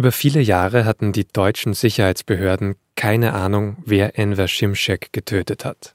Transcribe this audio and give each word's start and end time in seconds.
Über 0.00 0.12
viele 0.12 0.40
Jahre 0.40 0.86
hatten 0.86 1.12
die 1.12 1.28
deutschen 1.28 1.74
Sicherheitsbehörden 1.74 2.76
keine 2.96 3.34
Ahnung, 3.34 3.76
wer 3.84 4.18
Enver 4.18 4.48
Şimşek 4.48 5.12
getötet 5.12 5.66
hat. 5.66 5.94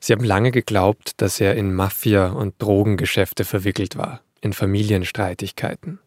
Sie 0.00 0.14
haben 0.14 0.24
lange 0.24 0.52
geglaubt, 0.52 1.20
dass 1.20 1.38
er 1.38 1.54
in 1.54 1.74
Mafia- 1.74 2.30
und 2.30 2.54
Drogengeschäfte 2.56 3.44
verwickelt 3.44 3.98
war, 3.98 4.22
in 4.40 4.54
Familienstreitigkeiten. 4.54 5.98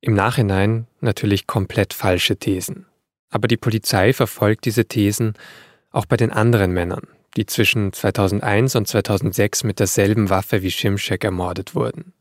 Im 0.00 0.14
Nachhinein 0.14 0.86
natürlich 1.00 1.48
komplett 1.48 1.92
falsche 1.92 2.36
Thesen. 2.36 2.86
Aber 3.30 3.48
die 3.48 3.56
Polizei 3.56 4.12
verfolgt 4.12 4.64
diese 4.64 4.84
Thesen 4.84 5.34
auch 5.90 6.06
bei 6.06 6.16
den 6.16 6.30
anderen 6.30 6.70
Männern, 6.70 7.08
die 7.36 7.46
zwischen 7.46 7.92
2001 7.92 8.76
und 8.76 8.86
2006 8.86 9.64
mit 9.64 9.80
derselben 9.80 10.30
Waffe 10.30 10.62
wie 10.62 10.70
Şimşek 10.70 11.24
ermordet 11.24 11.74
wurden. 11.74 12.12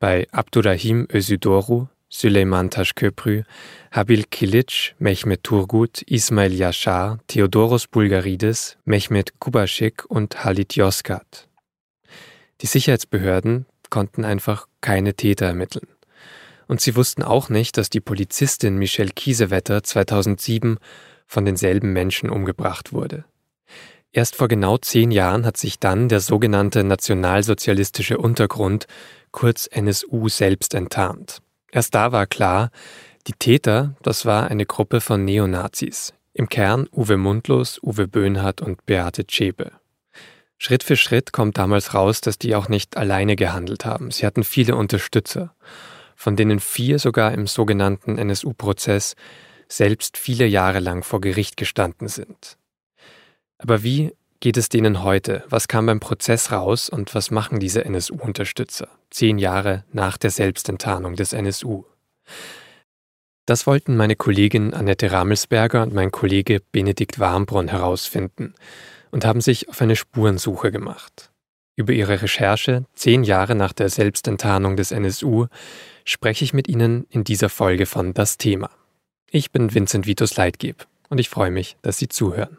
Bei 0.00 0.26
Abdurrahim 0.32 1.06
Özüdoru, 1.12 1.88
Süleyman 2.14 2.68
Taşköprü, 2.68 3.44
Habil 3.90 4.22
Kilic, 4.22 4.92
Mehmet 5.00 5.42
Turgut, 5.42 6.02
Ismail 6.02 6.52
Yashar, 6.52 7.18
Theodoros 7.26 7.86
Bulgaridis, 7.86 8.76
Mehmet 8.84 9.40
Kubaschik 9.40 10.04
und 10.08 10.44
Halit 10.44 10.76
Yozgat. 10.76 11.48
Die 12.60 12.66
Sicherheitsbehörden 12.66 13.66
konnten 13.90 14.24
einfach 14.24 14.68
keine 14.80 15.14
Täter 15.14 15.46
ermitteln. 15.46 15.88
Und 16.68 16.80
sie 16.80 16.94
wussten 16.94 17.24
auch 17.24 17.48
nicht, 17.48 17.76
dass 17.78 17.90
die 17.90 18.00
Polizistin 18.00 18.76
Michelle 18.76 19.10
Kiesewetter 19.10 19.82
2007 19.82 20.78
von 21.26 21.44
denselben 21.44 21.92
Menschen 21.92 22.30
umgebracht 22.30 22.92
wurde. 22.92 23.24
Erst 24.12 24.36
vor 24.36 24.46
genau 24.46 24.78
zehn 24.78 25.10
Jahren 25.10 25.44
hat 25.44 25.56
sich 25.56 25.80
dann 25.80 26.08
der 26.08 26.20
sogenannte 26.20 26.84
nationalsozialistische 26.84 28.18
Untergrund, 28.18 28.86
kurz 29.32 29.66
NSU, 29.66 30.28
selbst 30.28 30.74
enttarnt. 30.74 31.42
Erst 31.74 31.96
da 31.96 32.12
war 32.12 32.28
klar, 32.28 32.70
die 33.26 33.32
Täter, 33.32 33.96
das 34.00 34.24
war 34.24 34.48
eine 34.48 34.64
Gruppe 34.64 35.00
von 35.00 35.24
Neonazis. 35.24 36.14
Im 36.32 36.48
Kern 36.48 36.88
Uwe 36.92 37.16
Mundlos, 37.16 37.80
Uwe 37.82 38.06
Böhnhardt 38.06 38.62
und 38.62 38.86
Beate 38.86 39.26
Zschäpe. 39.26 39.72
Schritt 40.56 40.84
für 40.84 40.96
Schritt 40.96 41.32
kommt 41.32 41.58
damals 41.58 41.92
raus, 41.92 42.20
dass 42.20 42.38
die 42.38 42.54
auch 42.54 42.68
nicht 42.68 42.96
alleine 42.96 43.34
gehandelt 43.34 43.84
haben. 43.84 44.12
Sie 44.12 44.24
hatten 44.24 44.44
viele 44.44 44.76
Unterstützer, 44.76 45.52
von 46.14 46.36
denen 46.36 46.60
vier 46.60 47.00
sogar 47.00 47.32
im 47.32 47.48
sogenannten 47.48 48.18
NSU-Prozess 48.18 49.16
selbst 49.66 50.16
viele 50.16 50.46
Jahre 50.46 50.78
lang 50.78 51.02
vor 51.02 51.20
Gericht 51.20 51.56
gestanden 51.56 52.06
sind. 52.06 52.56
Aber 53.58 53.82
wie 53.82 54.12
geht 54.44 54.58
es 54.58 54.68
denen 54.68 55.02
heute? 55.02 55.42
Was 55.48 55.68
kam 55.68 55.86
beim 55.86 56.00
Prozess 56.00 56.52
raus 56.52 56.90
und 56.90 57.14
was 57.14 57.30
machen 57.30 57.60
diese 57.60 57.82
NSU-Unterstützer, 57.86 58.88
zehn 59.08 59.38
Jahre 59.38 59.84
nach 59.90 60.18
der 60.18 60.28
Selbstenttarnung 60.28 61.16
des 61.16 61.32
NSU? 61.32 61.84
Das 63.46 63.66
wollten 63.66 63.96
meine 63.96 64.16
Kollegin 64.16 64.74
Annette 64.74 65.10
Ramelsberger 65.10 65.82
und 65.82 65.94
mein 65.94 66.10
Kollege 66.10 66.60
Benedikt 66.72 67.18
Warmbrunn 67.18 67.68
herausfinden 67.68 68.52
und 69.10 69.24
haben 69.24 69.40
sich 69.40 69.70
auf 69.70 69.80
eine 69.80 69.96
Spurensuche 69.96 70.70
gemacht. 70.70 71.30
Über 71.74 71.94
ihre 71.94 72.20
Recherche, 72.20 72.84
zehn 72.94 73.24
Jahre 73.24 73.54
nach 73.54 73.72
der 73.72 73.88
Selbstenttarnung 73.88 74.76
des 74.76 74.90
NSU, 74.90 75.46
spreche 76.04 76.44
ich 76.44 76.52
mit 76.52 76.68
Ihnen 76.68 77.06
in 77.08 77.24
dieser 77.24 77.48
Folge 77.48 77.86
von 77.86 78.12
Das 78.12 78.36
Thema. 78.36 78.68
Ich 79.30 79.52
bin 79.52 79.72
Vincent 79.72 80.06
Vitus 80.06 80.36
Leitgeb 80.36 80.86
und 81.08 81.18
ich 81.18 81.30
freue 81.30 81.50
mich, 81.50 81.78
dass 81.80 81.96
Sie 81.96 82.08
zuhören. 82.08 82.58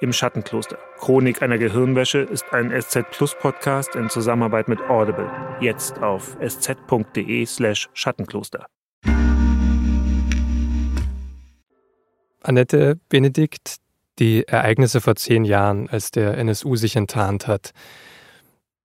Im 0.00 0.12
Schattenkloster. 0.12 0.78
Chronik 0.98 1.42
einer 1.42 1.58
Gehirnwäsche 1.58 2.18
ist 2.18 2.44
ein 2.52 2.70
SZ 2.80 3.10
Plus 3.10 3.34
Podcast 3.38 3.94
in 3.94 4.08
Zusammenarbeit 4.08 4.68
mit 4.68 4.80
Audible. 4.82 5.30
Jetzt 5.60 6.02
auf 6.02 6.36
sz.de/slash 6.40 7.88
Schattenkloster. 7.92 8.66
Annette 12.42 12.98
Benedikt, 13.08 13.76
die 14.18 14.46
Ereignisse 14.48 15.00
vor 15.00 15.16
zehn 15.16 15.44
Jahren, 15.44 15.88
als 15.88 16.10
der 16.10 16.38
NSU 16.38 16.76
sich 16.76 16.96
enttarnt 16.96 17.46
hat. 17.46 17.72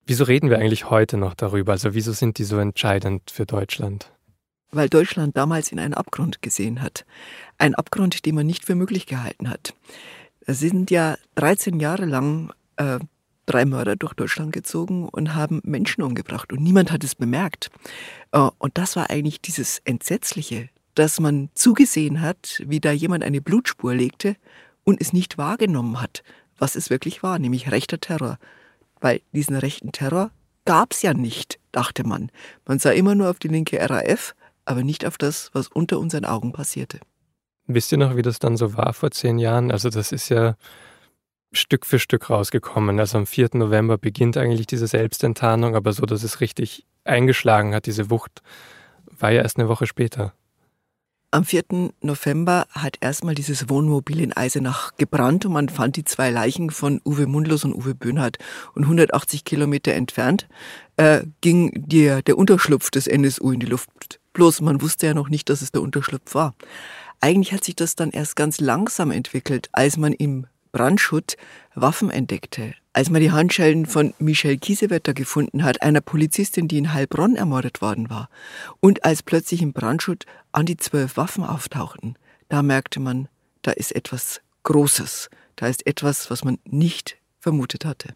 Wieso 0.05 0.25
reden 0.25 0.49
wir 0.49 0.59
eigentlich 0.59 0.89
heute 0.89 1.17
noch 1.17 1.33
darüber? 1.33 1.71
Also 1.71 1.93
wieso 1.93 2.11
sind 2.11 2.37
die 2.37 2.43
so 2.43 2.57
entscheidend 2.59 3.31
für 3.31 3.45
Deutschland? 3.45 4.11
Weil 4.71 4.89
Deutschland 4.89 5.37
damals 5.37 5.71
in 5.71 5.79
einen 5.79 5.93
Abgrund 5.93 6.41
gesehen 6.41 6.81
hat. 6.81 7.05
Ein 7.57 7.75
Abgrund, 7.75 8.25
den 8.25 8.35
man 8.35 8.45
nicht 8.45 8.65
für 8.65 8.75
möglich 8.75 9.05
gehalten 9.07 9.49
hat. 9.49 9.73
Es 10.45 10.59
sind 10.59 10.91
ja 10.91 11.17
13 11.35 11.79
Jahre 11.79 12.05
lang 12.05 12.53
äh, 12.75 12.99
drei 13.47 13.65
Mörder 13.65 13.95
durch 13.95 14.13
Deutschland 14.13 14.53
gezogen 14.53 15.09
und 15.09 15.33
haben 15.33 15.59
Menschen 15.63 16.03
umgebracht 16.03 16.53
und 16.53 16.61
niemand 16.61 16.91
hat 16.91 17.03
es 17.03 17.15
bemerkt. 17.15 17.71
Äh, 18.31 18.49
und 18.59 18.77
das 18.77 18.95
war 18.95 19.09
eigentlich 19.09 19.41
dieses 19.41 19.79
Entsetzliche, 19.85 20.69
dass 20.93 21.19
man 21.19 21.49
zugesehen 21.55 22.21
hat, 22.21 22.61
wie 22.65 22.79
da 22.79 22.91
jemand 22.91 23.23
eine 23.23 23.41
Blutspur 23.41 23.95
legte 23.95 24.35
und 24.83 25.01
es 25.01 25.13
nicht 25.13 25.37
wahrgenommen 25.39 25.99
hat, 25.99 26.23
was 26.57 26.75
es 26.75 26.91
wirklich 26.91 27.23
war, 27.23 27.39
nämlich 27.39 27.71
rechter 27.71 27.99
Terror. 27.99 28.37
Weil 29.01 29.21
diesen 29.31 29.55
rechten 29.55 29.91
Terror 29.91 30.29
gab 30.65 30.93
es 30.93 31.01
ja 31.01 31.13
nicht, 31.13 31.59
dachte 31.71 32.05
man. 32.05 32.31
Man 32.65 32.77
sah 32.79 32.91
immer 32.91 33.15
nur 33.15 33.31
auf 33.31 33.39
die 33.39 33.47
linke 33.47 33.77
RAF, 33.79 34.35
aber 34.63 34.83
nicht 34.83 35.05
auf 35.05 35.17
das, 35.17 35.49
was 35.53 35.67
unter 35.67 35.99
unseren 35.99 36.25
Augen 36.25 36.53
passierte. 36.53 36.99
Wisst 37.67 37.91
ihr 37.91 37.97
noch, 37.97 38.15
wie 38.15 38.21
das 38.21 38.39
dann 38.39 38.57
so 38.57 38.77
war 38.77 38.93
vor 38.93 39.11
zehn 39.11 39.39
Jahren? 39.39 39.71
Also 39.71 39.89
das 39.89 40.11
ist 40.11 40.29
ja 40.29 40.55
Stück 41.51 41.85
für 41.85 41.99
Stück 41.99 42.29
rausgekommen. 42.29 42.99
Also 42.99 43.17
am 43.17 43.25
4. 43.25 43.49
November 43.53 43.97
beginnt 43.97 44.37
eigentlich 44.37 44.67
diese 44.67 44.87
Selbstenttarnung, 44.87 45.75
aber 45.75 45.93
so, 45.93 46.05
dass 46.05 46.23
es 46.23 46.41
richtig 46.41 46.85
eingeschlagen 47.03 47.73
hat, 47.73 47.85
diese 47.85 48.09
Wucht, 48.09 48.41
war 49.07 49.31
ja 49.31 49.41
erst 49.41 49.57
eine 49.57 49.69
Woche 49.69 49.87
später. 49.87 50.33
Am 51.31 51.43
4. 51.43 51.91
November 52.01 52.65
hat 52.69 52.97
erstmal 53.01 53.35
dieses 53.35 53.67
Wohnmobil 53.67 54.21
in 54.21 54.31
Eisenach 54.31 54.95
gebrannt 54.95 55.45
und 55.45 55.51
man 55.51 55.67
fand 55.67 55.97
die 55.97 56.05
zwei 56.05 56.29
Leichen 56.29 56.69
von 56.69 57.01
Uwe 57.03 57.27
Mundlos 57.27 57.65
und 57.65 57.73
Uwe 57.73 57.93
Böhnhardt. 57.93 58.37
Und 58.73 58.83
180 58.83 59.43
Kilometer 59.43 59.93
entfernt 59.93 60.47
äh, 60.95 61.23
ging 61.41 61.71
der, 61.75 62.21
der 62.21 62.37
Unterschlupf 62.37 62.89
des 62.89 63.07
NSU 63.07 63.51
in 63.51 63.59
die 63.59 63.65
Luft. 63.65 64.21
Bloß 64.31 64.61
man 64.61 64.81
wusste 64.81 65.07
ja 65.07 65.13
noch 65.13 65.27
nicht, 65.27 65.49
dass 65.49 65.61
es 65.61 65.71
der 65.71 65.81
Unterschlupf 65.81 66.35
war. 66.35 66.55
Eigentlich 67.25 67.53
hat 67.53 67.63
sich 67.63 67.75
das 67.75 67.95
dann 67.95 68.11
erst 68.11 68.35
ganz 68.35 68.59
langsam 68.59 69.09
entwickelt, 69.09 69.69
als 69.71 69.97
man 69.97 70.13
im 70.13 70.45
Brandschutt 70.71 71.37
Waffen 71.73 72.11
entdeckte. 72.11 72.75
Als 72.93 73.09
man 73.09 73.19
die 73.19 73.31
Handschellen 73.31 73.87
von 73.87 74.13
Michelle 74.19 74.59
Kiesewetter 74.59 75.15
gefunden 75.15 75.63
hat, 75.63 75.81
einer 75.81 76.01
Polizistin, 76.01 76.67
die 76.67 76.77
in 76.77 76.93
Heilbronn 76.93 77.35
ermordet 77.35 77.81
worden 77.81 78.11
war. 78.11 78.29
Und 78.79 79.05
als 79.05 79.23
plötzlich 79.23 79.63
im 79.63 79.73
Brandschutt 79.73 80.27
an 80.51 80.67
die 80.67 80.77
zwölf 80.77 81.17
Waffen 81.17 81.43
auftauchten, 81.43 82.15
da 82.47 82.61
merkte 82.61 82.99
man, 82.99 83.27
da 83.63 83.71
ist 83.71 83.95
etwas 83.95 84.41
Großes. 84.61 85.31
Da 85.55 85.65
ist 85.65 85.87
etwas, 85.87 86.29
was 86.29 86.43
man 86.43 86.59
nicht 86.63 87.17
vermutet 87.39 87.85
hatte. 87.85 88.13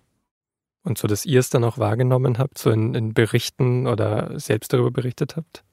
Und 0.83 1.00
so, 1.00 1.07
dass 1.07 1.25
ihr 1.25 1.39
es 1.39 1.50
dann 1.50 1.63
auch 1.63 1.80
wahrgenommen 1.80 2.38
habt, 2.38 2.60
so 2.60 2.69
in, 2.69 2.94
in 2.94 3.16
Berichten 3.16 3.88
oder 3.88 4.39
selbst 4.39 4.72
darüber 4.72 4.92
berichtet 4.92 5.36
habt? 5.36 5.63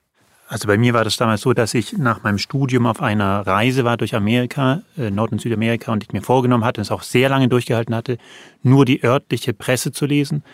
Also 0.48 0.69
bei 0.69 0.78
mir 0.78 0.94
war 0.94 1.02
das 1.02 1.16
damals 1.16 1.40
so, 1.40 1.52
dass 1.54 1.75
ich 1.75 1.98
nach 1.98 2.22
meinem 2.22 2.38
Studium 2.38 2.87
auf 2.87 3.02
einer 3.02 3.44
Reise 3.46 3.84
war 3.84 3.96
durch 3.96 4.14
Amerika, 4.14 4.82
äh, 4.96 5.10
Nord- 5.10 5.32
und 5.32 5.40
Südamerika, 5.40 5.93
und 5.93 6.04
ich 6.04 6.12
mir 6.12 6.22
vorgenommen 6.22 6.64
hatte, 6.64 6.81
und 6.81 6.82
es 6.82 6.93
auch 6.93 7.02
sehr 7.02 7.28
lange 7.28 7.48
durchgehalten 7.48 7.94
hatte, 7.94 8.19
nur 8.62 8.84
die 8.84 9.02
örtliche 9.02 9.52
Presse 9.52 9.90
zu 9.90 10.06
lesen, 10.06 10.44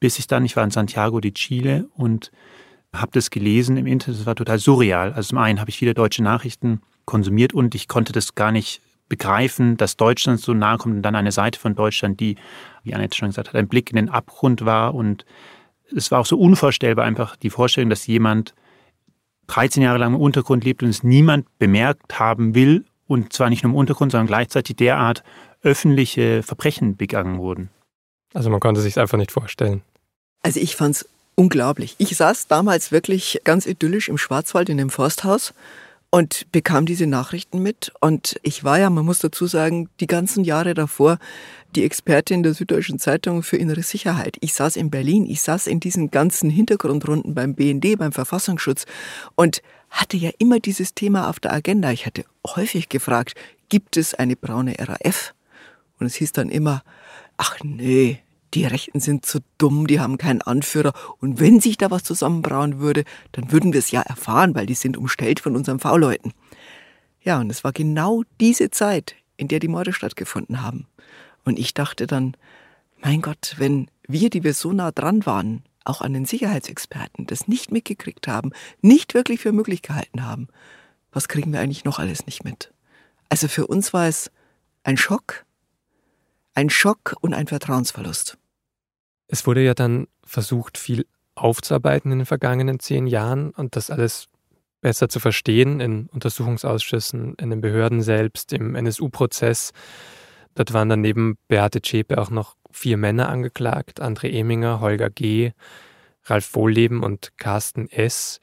bis 0.00 0.18
ich 0.18 0.26
dann, 0.26 0.44
ich 0.44 0.56
war 0.56 0.64
in 0.64 0.70
Santiago 0.70 1.20
de 1.20 1.30
Chile 1.30 1.88
und 1.94 2.32
habe 2.92 3.12
das 3.12 3.30
gelesen 3.30 3.76
im 3.76 3.86
Internet, 3.86 4.20
es 4.20 4.26
war 4.26 4.34
total 4.34 4.58
surreal. 4.58 5.12
Also 5.12 5.28
zum 5.28 5.38
einen 5.38 5.60
habe 5.60 5.70
ich 5.70 5.78
viele 5.78 5.94
deutsche 5.94 6.24
Nachrichten 6.24 6.80
konsumiert 7.04 7.52
und 7.52 7.74
ich 7.76 7.86
konnte 7.86 8.12
das 8.12 8.34
gar 8.34 8.50
nicht 8.50 8.80
begreifen, 9.08 9.76
dass 9.76 9.96
Deutschland 9.96 10.40
so 10.40 10.54
nahe 10.54 10.78
kommt 10.78 10.96
und 10.96 11.02
dann 11.02 11.14
eine 11.14 11.30
Seite 11.30 11.60
von 11.60 11.76
Deutschland, 11.76 12.18
die, 12.18 12.36
wie 12.82 12.94
Annette 12.94 13.16
schon 13.16 13.28
gesagt 13.28 13.48
hat, 13.48 13.54
ein 13.54 13.68
Blick 13.68 13.90
in 13.90 13.96
den 13.96 14.08
Abgrund 14.08 14.64
war 14.64 14.94
und 14.94 15.24
es 15.94 16.10
war 16.10 16.18
auch 16.18 16.26
so 16.26 16.36
unvorstellbar 16.36 17.04
einfach 17.04 17.36
die 17.36 17.50
Vorstellung, 17.50 17.90
dass 17.90 18.08
jemand 18.08 18.54
13 19.48 19.82
Jahre 19.82 19.98
lang 19.98 20.14
im 20.14 20.20
Untergrund 20.20 20.64
lebt 20.64 20.82
und 20.82 20.88
es 20.88 21.02
niemand 21.02 21.46
bemerkt 21.58 22.18
haben 22.18 22.54
will 22.54 22.84
und 23.06 23.32
zwar 23.32 23.50
nicht 23.50 23.62
nur 23.62 23.72
im 23.72 23.76
Untergrund, 23.76 24.12
sondern 24.12 24.26
gleichzeitig 24.26 24.76
derart 24.76 25.22
öffentliche 25.62 26.42
Verbrechen 26.42 26.96
begangen 26.96 27.38
wurden. 27.38 27.70
Also 28.34 28.50
man 28.50 28.60
konnte 28.60 28.80
sich 28.80 28.98
einfach 28.98 29.18
nicht 29.18 29.32
vorstellen. 29.32 29.82
Also 30.42 30.60
ich 30.60 30.76
fand 30.76 30.96
es 30.96 31.08
unglaublich. 31.34 31.94
Ich 31.98 32.16
saß 32.16 32.48
damals 32.48 32.92
wirklich 32.92 33.40
ganz 33.44 33.66
idyllisch 33.66 34.08
im 34.08 34.18
Schwarzwald 34.18 34.68
in 34.68 34.78
dem 34.78 34.90
Forsthaus 34.90 35.54
und 36.16 36.50
bekam 36.50 36.86
diese 36.86 37.06
Nachrichten 37.06 37.62
mit. 37.62 37.92
Und 38.00 38.40
ich 38.42 38.64
war 38.64 38.78
ja, 38.78 38.88
man 38.88 39.04
muss 39.04 39.18
dazu 39.18 39.46
sagen, 39.46 39.90
die 40.00 40.06
ganzen 40.06 40.44
Jahre 40.44 40.72
davor 40.72 41.18
die 41.74 41.84
Expertin 41.84 42.42
der 42.42 42.54
Süddeutschen 42.54 42.98
Zeitung 42.98 43.42
für 43.42 43.58
innere 43.58 43.82
Sicherheit. 43.82 44.38
Ich 44.40 44.54
saß 44.54 44.76
in 44.76 44.90
Berlin, 44.90 45.26
ich 45.28 45.42
saß 45.42 45.66
in 45.66 45.78
diesen 45.78 46.10
ganzen 46.10 46.48
Hintergrundrunden 46.48 47.34
beim 47.34 47.54
BND, 47.54 47.98
beim 47.98 48.12
Verfassungsschutz 48.12 48.86
und 49.34 49.60
hatte 49.90 50.16
ja 50.16 50.30
immer 50.38 50.58
dieses 50.58 50.94
Thema 50.94 51.28
auf 51.28 51.38
der 51.38 51.52
Agenda. 51.52 51.90
Ich 51.90 52.06
hatte 52.06 52.24
häufig 52.46 52.88
gefragt, 52.88 53.34
gibt 53.68 53.98
es 53.98 54.14
eine 54.14 54.36
braune 54.36 54.74
RAF? 54.78 55.34
Und 55.98 56.06
es 56.06 56.14
hieß 56.14 56.32
dann 56.32 56.48
immer, 56.48 56.82
ach 57.36 57.58
nee, 57.62 58.20
die 58.56 58.64
Rechten 58.64 59.00
sind 59.00 59.26
zu 59.26 59.40
dumm, 59.58 59.86
die 59.86 60.00
haben 60.00 60.16
keinen 60.16 60.40
Anführer. 60.40 60.94
Und 61.20 61.38
wenn 61.40 61.60
sich 61.60 61.76
da 61.76 61.90
was 61.90 62.04
zusammenbrauen 62.04 62.78
würde, 62.78 63.04
dann 63.32 63.52
würden 63.52 63.74
wir 63.74 63.80
es 63.80 63.90
ja 63.90 64.00
erfahren, 64.00 64.54
weil 64.54 64.64
die 64.64 64.74
sind 64.74 64.96
umstellt 64.96 65.40
von 65.40 65.54
unseren 65.54 65.78
V-Leuten. 65.78 66.32
Ja, 67.20 67.38
und 67.38 67.50
es 67.50 67.64
war 67.64 67.72
genau 67.72 68.22
diese 68.40 68.70
Zeit, 68.70 69.14
in 69.36 69.48
der 69.48 69.58
die 69.58 69.68
Morde 69.68 69.92
stattgefunden 69.92 70.62
haben. 70.62 70.86
Und 71.44 71.58
ich 71.58 71.74
dachte 71.74 72.06
dann, 72.06 72.34
mein 73.02 73.20
Gott, 73.20 73.56
wenn 73.58 73.90
wir, 74.08 74.30
die 74.30 74.42
wir 74.42 74.54
so 74.54 74.72
nah 74.72 74.90
dran 74.90 75.26
waren, 75.26 75.62
auch 75.84 76.00
an 76.00 76.14
den 76.14 76.24
Sicherheitsexperten, 76.24 77.26
das 77.26 77.48
nicht 77.48 77.70
mitgekriegt 77.70 78.26
haben, 78.26 78.52
nicht 78.80 79.12
wirklich 79.12 79.40
für 79.40 79.52
möglich 79.52 79.82
gehalten 79.82 80.24
haben, 80.24 80.48
was 81.12 81.28
kriegen 81.28 81.52
wir 81.52 81.60
eigentlich 81.60 81.84
noch 81.84 81.98
alles 81.98 82.24
nicht 82.24 82.42
mit? 82.42 82.72
Also 83.28 83.48
für 83.48 83.66
uns 83.66 83.92
war 83.92 84.08
es 84.08 84.30
ein 84.82 84.96
Schock, 84.96 85.44
ein 86.54 86.70
Schock 86.70 87.16
und 87.20 87.34
ein 87.34 87.48
Vertrauensverlust. 87.48 88.38
Es 89.28 89.46
wurde 89.46 89.62
ja 89.62 89.74
dann 89.74 90.06
versucht, 90.24 90.78
viel 90.78 91.06
aufzuarbeiten 91.34 92.12
in 92.12 92.20
den 92.20 92.26
vergangenen 92.26 92.80
zehn 92.80 93.06
Jahren 93.06 93.50
und 93.50 93.76
das 93.76 93.90
alles 93.90 94.28
besser 94.80 95.08
zu 95.08 95.20
verstehen 95.20 95.80
in 95.80 96.06
Untersuchungsausschüssen, 96.06 97.34
in 97.34 97.50
den 97.50 97.60
Behörden 97.60 98.02
selbst, 98.02 98.52
im 98.52 98.74
NSU-Prozess. 98.74 99.72
Dort 100.54 100.72
waren 100.72 100.88
dann 100.88 101.00
neben 101.00 101.38
Beate 101.48 101.82
Zschäpe 101.82 102.18
auch 102.18 102.30
noch 102.30 102.56
vier 102.70 102.96
Männer 102.96 103.28
angeklagt, 103.28 104.02
André 104.02 104.30
Eminger, 104.30 104.80
Holger 104.80 105.10
G., 105.10 105.52
Ralf 106.24 106.54
Wohlleben 106.54 107.02
und 107.02 107.36
Carsten 107.36 107.88
S. 107.88 108.40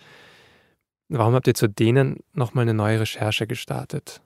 Warum 1.10 1.34
habt 1.34 1.48
ihr 1.48 1.54
zu 1.54 1.68
denen 1.68 2.18
nochmal 2.34 2.64
eine 2.64 2.74
neue 2.74 3.02
Recherche 3.02 3.46
gestartet? 3.46 4.22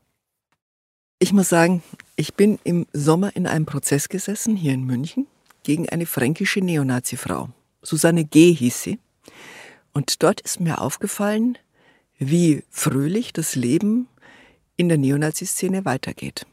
Ich 1.19 1.33
muss 1.33 1.49
sagen, 1.49 1.81
ich 2.15 2.35
bin 2.35 2.59
im 2.63 2.85
Sommer 2.93 3.35
in 3.35 3.47
einem 3.47 3.65
Prozess 3.65 4.09
gesessen, 4.09 4.55
hier 4.55 4.73
in 4.73 4.83
München, 4.83 5.27
gegen 5.67 5.89
eine 5.89 6.05
fränkische 6.05 6.61
Neonazi-Frau. 6.61 7.49
Susanne 7.81 8.23
G. 8.23 8.53
hieß 8.53 8.83
sie. 8.83 8.99
Und 9.91 10.23
dort 10.23 10.39
ist 10.39 10.61
mir 10.61 10.79
aufgefallen, 10.79 11.57
wie 12.17 12.63
fröhlich 12.69 13.33
das 13.33 13.55
Leben 13.55 14.07
in 14.77 14.87
der 14.87 14.97
Neonazi-Szene 14.97 15.83
weitergeht. 15.83 16.47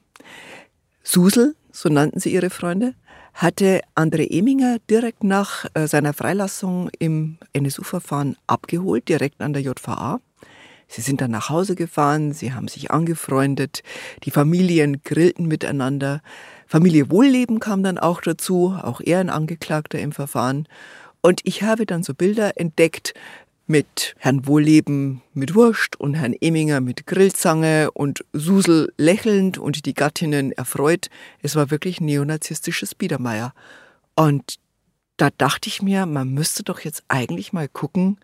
Susel, 1.04 1.54
so 1.70 1.88
nannten 1.88 2.18
sie 2.18 2.32
ihre 2.32 2.50
Freunde, 2.50 2.96
hatte 3.34 3.82
André 3.94 4.36
Eminger 4.36 4.78
direkt 4.90 5.22
nach 5.22 5.66
äh, 5.74 5.86
seiner 5.86 6.12
Freilassung 6.12 6.90
im 6.98 7.38
NSU-Verfahren 7.52 8.36
abgeholt, 8.48 9.08
direkt 9.08 9.40
an 9.40 9.52
der 9.52 9.62
JVA. 9.62 10.20
Sie 10.88 11.02
sind 11.02 11.20
dann 11.20 11.30
nach 11.30 11.50
Hause 11.50 11.76
gefahren, 11.76 12.32
sie 12.32 12.52
haben 12.52 12.66
sich 12.66 12.90
angefreundet, 12.90 13.84
die 14.24 14.32
Familien 14.32 15.02
grillten 15.04 15.46
miteinander. 15.46 16.20
Familie 16.66 17.10
Wohlleben 17.10 17.60
kam 17.60 17.82
dann 17.82 17.98
auch 17.98 18.20
dazu, 18.20 18.76
auch 18.80 19.00
er 19.00 19.20
ein 19.20 19.30
Angeklagter 19.30 19.98
im 19.98 20.12
Verfahren. 20.12 20.66
Und 21.20 21.40
ich 21.44 21.62
habe 21.62 21.86
dann 21.86 22.02
so 22.02 22.14
Bilder 22.14 22.58
entdeckt 22.58 23.14
mit 23.66 24.14
Herrn 24.18 24.46
Wohlleben 24.46 25.22
mit 25.32 25.54
Wurst 25.54 25.98
und 25.98 26.14
Herrn 26.14 26.34
Eminger 26.38 26.80
mit 26.80 27.06
Grillzange 27.06 27.90
und 27.92 28.24
Susel 28.32 28.92
lächelnd 28.98 29.56
und 29.56 29.86
die 29.86 29.94
Gattinnen 29.94 30.52
erfreut. 30.52 31.08
Es 31.40 31.56
war 31.56 31.70
wirklich 31.70 32.00
neonazistisches 32.00 32.94
Biedermeier. 32.94 33.54
Und 34.14 34.58
da 35.16 35.30
dachte 35.30 35.68
ich 35.68 35.80
mir, 35.80 36.06
man 36.06 36.28
müsste 36.34 36.62
doch 36.62 36.80
jetzt 36.80 37.04
eigentlich 37.08 37.52
mal 37.52 37.68
gucken, 37.68 38.18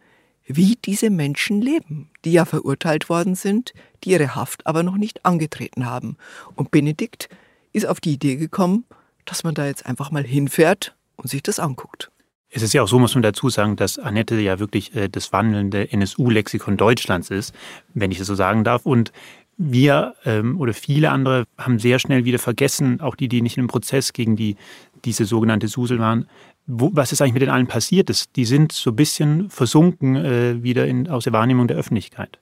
wie 0.44 0.76
diese 0.84 1.10
Menschen 1.10 1.62
leben, 1.62 2.10
die 2.25 2.32
ja 2.32 2.44
verurteilt 2.44 3.08
worden 3.08 3.34
sind, 3.34 3.72
die 4.02 4.10
ihre 4.10 4.34
Haft 4.34 4.66
aber 4.66 4.82
noch 4.82 4.96
nicht 4.96 5.25
angetreten 5.25 5.87
haben. 5.87 6.16
Und 6.54 6.70
Benedikt 6.70 7.28
ist 7.72 7.87
auf 7.87 8.00
die 8.00 8.12
Idee 8.12 8.37
gekommen, 8.37 8.84
dass 9.25 9.44
man 9.44 9.55
da 9.55 9.67
jetzt 9.67 9.87
einfach 9.87 10.11
mal 10.11 10.25
hinfährt 10.25 10.94
und 11.17 11.28
sich 11.28 11.43
das 11.43 11.58
anguckt. 11.58 12.11
Es 12.52 12.62
ist 12.62 12.72
ja 12.72 12.82
auch 12.82 12.88
so, 12.88 12.99
muss 12.99 13.14
man 13.14 13.22
dazu 13.22 13.49
sagen, 13.49 13.76
dass 13.76 13.99
Annette 13.99 14.34
ja 14.40 14.58
wirklich 14.58 14.94
äh, 14.96 15.08
das 15.08 15.32
wandelnde 15.32 15.93
NSU-Lexikon 15.93 16.76
Deutschlands 16.76 17.31
ist, 17.31 17.55
wenn 17.94 18.11
ich 18.11 18.19
das 18.19 18.26
so 18.26 18.34
sagen 18.34 18.64
darf. 18.64 18.87
Und 18.87 19.12
wir 19.56 20.14
ähm, 20.25 20.58
oder 20.58 20.75
viele 20.75 21.11
andere 21.11 21.44
haben 21.58 21.78
sehr 21.78 21.99
schnell 21.99 22.25
wieder 22.25 22.38
vergessen, 22.38 23.00
auch 23.00 23.14
die, 23.14 23.28
die 23.28 23.43
nicht 23.43 23.56
im 23.56 23.69
Prozess 23.69 24.12
gegen 24.12 24.34
die, 24.34 24.56
diese 25.05 25.26
sogenannte 25.26 25.69
Susel 25.69 26.00
waren, 26.00 26.26
wo, 26.66 26.90
was 26.93 27.12
ist 27.12 27.20
eigentlich 27.20 27.34
mit 27.34 27.43
den 27.43 27.50
allen 27.50 27.66
passiert 27.66 28.11
ist. 28.11 28.34
Die 28.37 28.44
sind 28.44 28.73
so 28.73 28.90
ein 28.90 28.96
bisschen 28.96 29.49
versunken 29.50 30.16
äh, 30.16 30.62
wieder 30.62 30.87
in, 30.87 31.08
aus 31.08 31.25
der 31.25 31.32
Wahrnehmung 31.32 31.69
der 31.69 31.76
Öffentlichkeit. 31.76 32.38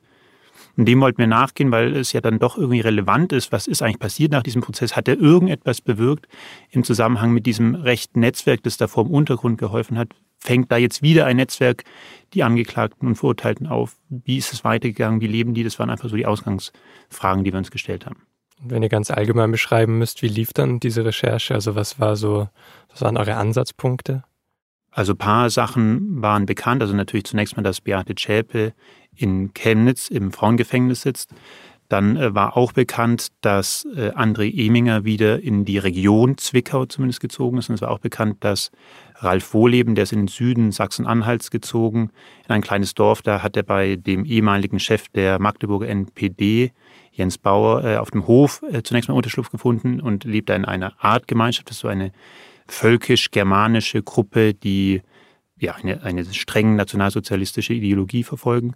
Und 0.79 0.85
dem 0.87 1.01
wollten 1.01 1.19
wir 1.19 1.27
nachgehen, 1.27 1.73
weil 1.73 1.97
es 1.97 2.13
ja 2.13 2.21
dann 2.21 2.39
doch 2.39 2.57
irgendwie 2.57 2.79
relevant 2.79 3.33
ist, 3.33 3.51
was 3.51 3.67
ist 3.67 3.83
eigentlich 3.83 3.99
passiert 3.99 4.31
nach 4.31 4.45
diesem 4.45 4.63
Prozess? 4.63 4.95
Hat 4.95 5.09
er 5.09 5.19
irgendetwas 5.19 5.81
bewirkt 5.81 6.29
im 6.71 6.85
Zusammenhang 6.85 7.33
mit 7.33 7.47
diesem 7.47 7.75
rechten 7.75 8.21
Netzwerk, 8.21 8.63
das 8.63 8.77
da 8.77 8.87
vor 8.87 9.03
dem 9.03 9.13
Untergrund 9.13 9.59
geholfen 9.59 9.99
hat? 9.99 10.11
Fängt 10.39 10.71
da 10.71 10.77
jetzt 10.77 11.03
wieder 11.03 11.27
ein 11.27 11.39
Netzwerk 11.39 11.83
die 12.33 12.45
Angeklagten 12.45 13.09
und 13.09 13.17
Verurteilten 13.17 13.67
auf? 13.67 13.97
Wie 14.09 14.37
ist 14.37 14.53
es 14.53 14.63
weitergegangen? 14.63 15.21
Wie 15.21 15.27
leben 15.27 15.53
die? 15.53 15.65
Das 15.65 15.81
waren 15.81 15.91
einfach 15.91 16.09
so 16.09 16.15
die 16.15 16.27
Ausgangsfragen, 16.27 17.43
die 17.43 17.53
wir 17.53 17.59
uns 17.59 17.73
gestellt 17.73 18.07
haben. 18.07 18.23
Wenn 18.61 18.85
ihr 18.85 18.89
ganz 18.89 19.11
allgemein 19.11 19.51
beschreiben 19.51 19.99
müsst, 19.99 20.23
wie 20.23 20.29
lief 20.29 20.53
dann 20.53 20.79
diese 20.79 21.05
Recherche? 21.05 21.55
Also 21.55 21.75
was 21.75 21.99
war 21.99 22.15
so, 22.15 22.49
was 22.89 23.03
waren 23.03 23.17
eure 23.17 23.35
Ansatzpunkte? 23.35 24.23
Also 24.99 25.13
ein 25.13 25.19
paar 25.19 25.49
Sachen 25.49 26.21
waren 26.21 26.45
bekannt. 26.45 26.83
Also 26.83 26.93
natürlich 26.93 27.27
zunächst 27.27 27.57
mal, 27.57 27.63
dass 27.63 27.81
Beate 27.81 28.17
Zschäpe 28.17 28.73
in 29.15 29.55
Chemnitz 29.55 30.09
im 30.09 30.33
Frauengefängnis 30.33 31.03
sitzt. 31.03 31.31
Dann 31.89 32.17
äh, 32.17 32.35
war 32.35 32.57
auch 32.57 32.73
bekannt, 32.73 33.29
dass 33.41 33.87
äh, 33.95 34.11
André 34.11 34.53
Eminger 34.53 35.05
wieder 35.05 35.41
in 35.41 35.65
die 35.65 35.79
Region 35.79 36.37
Zwickau 36.37 36.85
zumindest 36.87 37.21
gezogen 37.21 37.59
ist. 37.59 37.69
Und 37.69 37.77
es 37.77 37.81
war 37.81 37.93
auch 37.93 38.01
bekannt, 38.01 38.39
dass 38.41 38.73
Ralf 39.15 39.55
Wohleben, 39.55 39.95
der 39.95 40.03
ist 40.03 40.13
in 40.13 40.23
den 40.23 40.29
Süden 40.29 40.73
Sachsen-Anhalts 40.73 41.53
gezogen, 41.53 42.11
in 42.49 42.55
ein 42.57 42.63
kleines 42.63 42.95
Dorf. 42.95 43.23
Da 43.23 43.41
hat 43.41 43.57
er 43.57 43.63
bei 43.63 43.95
dem 43.95 44.25
ehemaligen 44.25 44.81
Chef 44.81 45.09
der 45.11 45.39
Magdeburger 45.39 45.87
NPD, 45.87 46.73
Jens 47.13 47.39
Bauer, 47.39 47.85
äh, 47.85 47.99
auf 47.99 48.11
dem 48.11 48.27
Hof 48.27 48.65
äh, 48.69 48.83
zunächst 48.83 49.09
mal 49.09 49.15
Unterschlupf 49.15 49.51
gefunden 49.51 50.01
und 50.01 50.25
lebt 50.25 50.49
da 50.49 50.57
in 50.57 50.65
einer 50.65 50.95
Artgemeinschaft. 50.99 51.71
Das 51.71 51.77
ist 51.77 51.83
so 51.83 51.89
eine 51.89 52.11
völkisch-germanische 52.69 54.03
Gruppe, 54.03 54.55
die 54.55 55.03
ja, 55.59 55.75
eine, 55.75 56.03
eine 56.03 56.25
streng 56.25 56.77
nationalsozialistische 56.77 57.75
Ideologie 57.75 58.23
verfolgen. 58.23 58.75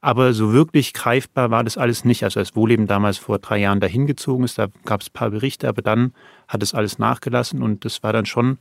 Aber 0.00 0.32
so 0.32 0.52
wirklich 0.52 0.92
greifbar 0.92 1.50
war 1.50 1.64
das 1.64 1.78
alles 1.78 2.04
nicht. 2.04 2.22
Also 2.22 2.40
als 2.40 2.54
Wohleben 2.54 2.86
damals 2.86 3.18
vor 3.18 3.38
drei 3.38 3.58
Jahren 3.58 3.80
dahin 3.80 4.06
gezogen 4.06 4.44
ist, 4.44 4.58
da 4.58 4.68
gab 4.84 5.00
es 5.00 5.08
ein 5.08 5.12
paar 5.12 5.30
Berichte, 5.30 5.68
aber 5.68 5.82
dann 5.82 6.12
hat 6.48 6.62
es 6.62 6.74
alles 6.74 6.98
nachgelassen 6.98 7.62
und 7.62 7.84
das 7.84 8.02
war 8.02 8.12
dann 8.12 8.26
schon, 8.26 8.58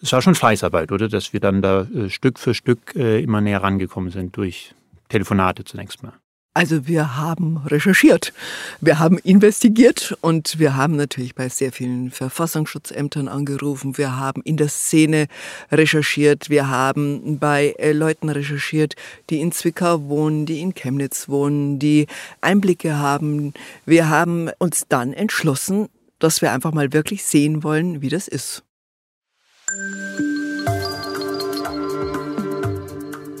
es 0.00 0.12
war 0.12 0.22
schon 0.22 0.34
Fleißarbeit, 0.34 0.90
oder? 0.90 1.08
Dass 1.08 1.32
wir 1.32 1.40
dann 1.40 1.62
da 1.62 1.82
äh, 1.82 2.08
Stück 2.10 2.38
für 2.38 2.54
Stück 2.54 2.94
äh, 2.96 3.20
immer 3.22 3.40
näher 3.40 3.62
rangekommen 3.62 4.10
sind 4.10 4.36
durch 4.36 4.74
Telefonate 5.08 5.64
zunächst 5.64 6.02
mal. 6.02 6.14
Also 6.58 6.88
wir 6.88 7.16
haben 7.16 7.58
recherchiert, 7.66 8.32
wir 8.80 8.98
haben 8.98 9.18
investigiert 9.18 10.18
und 10.22 10.58
wir 10.58 10.74
haben 10.74 10.96
natürlich 10.96 11.36
bei 11.36 11.48
sehr 11.48 11.70
vielen 11.70 12.10
Verfassungsschutzämtern 12.10 13.28
angerufen, 13.28 13.96
wir 13.96 14.16
haben 14.16 14.42
in 14.42 14.56
der 14.56 14.66
Szene 14.66 15.28
recherchiert, 15.70 16.50
wir 16.50 16.68
haben 16.68 17.38
bei 17.38 17.76
äh, 17.78 17.92
Leuten 17.92 18.28
recherchiert, 18.28 18.96
die 19.30 19.40
in 19.40 19.52
Zwickau 19.52 20.08
wohnen, 20.08 20.46
die 20.46 20.60
in 20.60 20.74
Chemnitz 20.74 21.28
wohnen, 21.28 21.78
die 21.78 22.08
Einblicke 22.40 22.98
haben. 22.98 23.54
Wir 23.86 24.08
haben 24.08 24.50
uns 24.58 24.86
dann 24.88 25.12
entschlossen, 25.12 25.88
dass 26.18 26.42
wir 26.42 26.50
einfach 26.50 26.72
mal 26.72 26.92
wirklich 26.92 27.24
sehen 27.24 27.62
wollen, 27.62 28.02
wie 28.02 28.08
das 28.08 28.26
ist. 28.26 28.64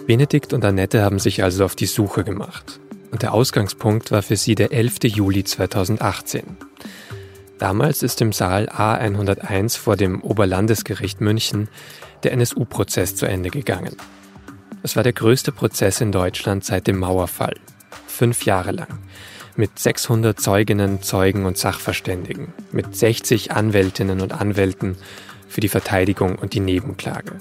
Benedikt 0.06 0.52
und 0.52 0.64
Annette 0.64 1.02
haben 1.02 1.18
sich 1.18 1.42
also 1.42 1.64
auf 1.64 1.74
die 1.74 1.86
Suche 1.86 2.22
gemacht 2.22 2.78
und 3.10 3.22
der 3.22 3.32
Ausgangspunkt 3.32 4.10
war 4.10 4.22
für 4.22 4.36
sie 4.36 4.54
der 4.54 4.72
11. 4.72 5.04
Juli 5.04 5.44
2018. 5.44 6.56
Damals 7.58 8.02
ist 8.02 8.20
im 8.20 8.32
Saal 8.32 8.68
A101 8.68 9.78
vor 9.78 9.96
dem 9.96 10.22
Oberlandesgericht 10.22 11.20
München 11.20 11.68
der 12.22 12.32
NSU-Prozess 12.32 13.16
zu 13.16 13.26
Ende 13.26 13.50
gegangen. 13.50 13.96
Es 14.82 14.94
war 14.94 15.02
der 15.02 15.12
größte 15.12 15.50
Prozess 15.50 16.00
in 16.00 16.12
Deutschland 16.12 16.64
seit 16.64 16.86
dem 16.86 16.98
Mauerfall. 16.98 17.56
Fünf 18.06 18.44
Jahre 18.44 18.72
lang. 18.72 18.98
mit 19.56 19.76
600 19.76 20.40
Zeuginnen, 20.40 21.02
Zeugen 21.02 21.44
und 21.44 21.58
Sachverständigen, 21.58 22.52
mit 22.70 22.94
60 22.94 23.50
Anwältinnen 23.50 24.20
und 24.20 24.32
Anwälten 24.32 24.96
für 25.48 25.60
die 25.60 25.68
Verteidigung 25.68 26.36
und 26.36 26.54
die 26.54 26.60
Nebenklage. 26.60 27.40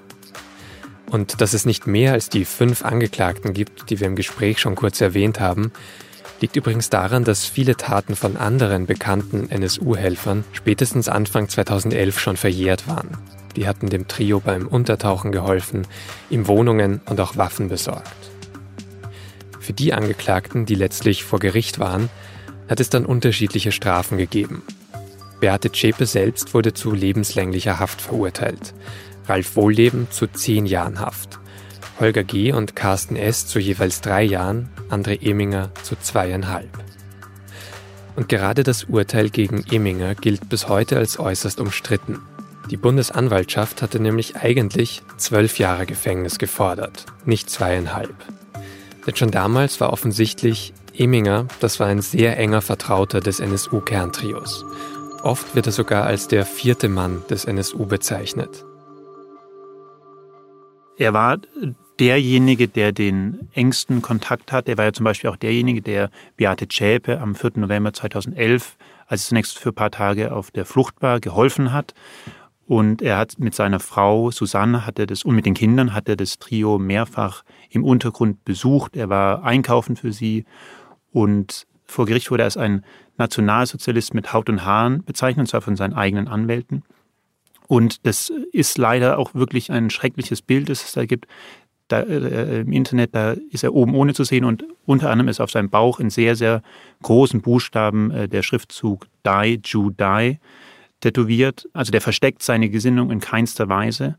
Und 1.09 1.41
dass 1.41 1.53
es 1.53 1.65
nicht 1.65 1.87
mehr 1.87 2.13
als 2.13 2.29
die 2.29 2.45
fünf 2.45 2.83
Angeklagten 2.83 3.53
gibt, 3.53 3.89
die 3.89 3.99
wir 3.99 4.07
im 4.07 4.15
Gespräch 4.15 4.59
schon 4.59 4.75
kurz 4.75 4.99
erwähnt 4.99 5.39
haben, 5.39 5.71
liegt 6.41 6.55
übrigens 6.55 6.89
daran, 6.89 7.23
dass 7.23 7.45
viele 7.45 7.77
Taten 7.77 8.15
von 8.15 8.37
anderen 8.37 8.85
bekannten 8.85 9.49
NSU-Helfern 9.49 10.43
spätestens 10.51 11.09
Anfang 11.09 11.49
2011 11.49 12.19
schon 12.19 12.37
verjährt 12.37 12.87
waren. 12.87 13.17
Die 13.55 13.67
hatten 13.67 13.89
dem 13.89 14.07
Trio 14.07 14.39
beim 14.39 14.67
Untertauchen 14.67 15.31
geholfen, 15.31 15.87
ihm 16.29 16.47
Wohnungen 16.47 17.01
und 17.05 17.19
auch 17.19 17.37
Waffen 17.37 17.69
besorgt. 17.69 18.13
Für 19.59 19.73
die 19.73 19.93
Angeklagten, 19.93 20.65
die 20.65 20.75
letztlich 20.75 21.23
vor 21.23 21.39
Gericht 21.39 21.79
waren, 21.79 22.09
hat 22.69 22.79
es 22.79 22.89
dann 22.89 23.05
unterschiedliche 23.05 23.71
Strafen 23.71 24.17
gegeben. 24.17 24.61
Beate 25.39 25.71
Zschäpe 25.71 26.05
selbst 26.05 26.53
wurde 26.53 26.73
zu 26.73 26.91
lebenslänglicher 26.91 27.79
Haft 27.79 28.01
verurteilt, 28.01 28.73
Ralf 29.27 29.55
Wohlleben 29.55 30.07
zu 30.09 30.27
zehn 30.27 30.65
Jahren 30.65 30.99
Haft 30.99 31.39
Holger 31.99 32.23
G. 32.23 32.51
und 32.51 32.75
Carsten 32.75 33.15
S. 33.15 33.47
zu 33.47 33.59
jeweils 33.59 34.01
drei 34.01 34.21
Jahren, 34.21 34.69
André 34.89 35.19
Eminger 35.19 35.71
zu 35.81 35.95
zweieinhalb. 35.95 36.69
Und 38.15 38.29
gerade 38.29 38.63
das 38.63 38.83
Urteil 38.83 39.29
gegen 39.29 39.63
Eminger 39.71 40.13
gilt 40.13 40.47
bis 40.47 40.69
heute 40.69 40.97
als 40.97 41.19
äußerst 41.19 41.59
umstritten. 41.59 42.19
Die 42.69 42.77
Bundesanwaltschaft 42.77 43.81
hatte 43.81 43.99
nämlich 43.99 44.35
eigentlich 44.35 45.01
zwölf 45.17 45.57
Jahre 45.57 45.85
Gefängnis 45.85 46.37
gefordert, 46.37 47.05
nicht 47.25 47.49
zweieinhalb. 47.49 48.15
Denn 49.05 49.15
schon 49.15 49.31
damals 49.31 49.79
war 49.79 49.91
offensichtlich, 49.91 50.73
Eminger, 50.93 51.47
das 51.61 51.79
war 51.79 51.87
ein 51.87 52.01
sehr 52.01 52.37
enger 52.37 52.61
Vertrauter 52.61 53.21
des 53.21 53.39
NSU-Kerntrios. 53.39 54.65
Oft 55.23 55.55
wird 55.55 55.67
er 55.67 55.71
sogar 55.71 56.05
als 56.05 56.27
der 56.27 56.45
vierte 56.45 56.89
Mann 56.89 57.23
des 57.29 57.45
NSU 57.45 57.85
bezeichnet. 57.85 58.66
Er 60.97 61.13
war 61.13 61.37
derjenige, 61.99 62.67
der 62.67 62.91
den 62.91 63.49
engsten 63.53 64.01
Kontakt 64.01 64.51
hat. 64.51 64.67
Er 64.67 64.77
war 64.77 64.85
ja 64.85 64.93
zum 64.93 65.03
Beispiel 65.03 65.29
auch 65.29 65.35
derjenige, 65.35 65.81
der 65.81 66.09
Beate 66.35 66.67
Zschäpe 66.67 67.19
am 67.19 67.35
4. 67.35 67.51
November 67.55 67.93
2011, 67.93 68.77
als 69.07 69.21
es 69.21 69.27
zunächst 69.27 69.59
für 69.59 69.69
ein 69.69 69.75
paar 69.75 69.91
Tage 69.91 70.33
auf 70.33 70.51
der 70.51 70.65
Flucht 70.65 71.01
war, 71.01 71.19
geholfen 71.19 71.71
hat. 71.71 71.93
Und 72.65 73.01
er 73.01 73.17
hat 73.17 73.39
mit 73.39 73.55
seiner 73.55 73.79
Frau 73.79 74.29
Susanne 74.29 74.85
hatte 74.85 75.07
das 75.07 75.23
und 75.23 75.35
mit 75.35 75.45
den 75.45 75.53
Kindern 75.53 75.93
hat 75.93 76.09
er 76.09 76.17
das 76.17 76.37
Trio 76.37 76.77
mehrfach 76.77 77.43
im 77.69 77.83
Untergrund 77.83 78.43
besucht. 78.43 78.97
Er 78.97 79.09
war 79.09 79.43
einkaufen 79.43 79.95
für 79.95 80.11
sie 80.11 80.45
und 81.13 81.65
vor 81.85 82.05
Gericht 82.05 82.29
wurde 82.29 82.43
er 82.43 82.45
als 82.45 82.57
ein 82.57 82.83
Nationalsozialist 83.17 84.13
mit 84.13 84.33
Haut 84.33 84.49
und 84.49 84.65
Haaren 84.65 85.03
bezeichnet, 85.05 85.43
und 85.43 85.47
zwar 85.47 85.61
von 85.61 85.77
seinen 85.77 85.93
eigenen 85.93 86.27
Anwälten. 86.27 86.83
Und 87.67 88.05
das 88.05 88.31
ist 88.51 88.77
leider 88.77 89.19
auch 89.19 89.35
wirklich 89.35 89.71
ein 89.71 89.89
schreckliches 89.89 90.41
Bild, 90.41 90.69
das 90.69 90.83
es 90.85 90.93
da 90.93 91.05
gibt. 91.05 91.27
Da, 91.89 92.01
äh, 92.01 92.61
Im 92.61 92.73
Internet, 92.73 93.15
da 93.15 93.35
ist 93.49 93.63
er 93.63 93.73
oben 93.73 93.95
ohne 93.95 94.13
zu 94.13 94.23
sehen 94.23 94.43
und 94.43 94.65
unter 94.85 95.09
anderem 95.09 95.29
ist 95.29 95.39
auf 95.39 95.51
seinem 95.51 95.69
Bauch 95.69 95.99
in 95.99 96.09
sehr, 96.09 96.35
sehr 96.35 96.61
großen 97.01 97.41
Buchstaben 97.41 98.11
äh, 98.11 98.27
der 98.27 98.43
Schriftzug 98.43 99.07
Die, 99.25 99.61
Jew, 99.63 99.91
Die 99.91 100.39
tätowiert. 100.99 101.69
Also 101.73 101.91
der 101.91 102.01
versteckt 102.01 102.43
seine 102.43 102.69
Gesinnung 102.69 103.11
in 103.11 103.19
keinster 103.19 103.69
Weise. 103.69 104.17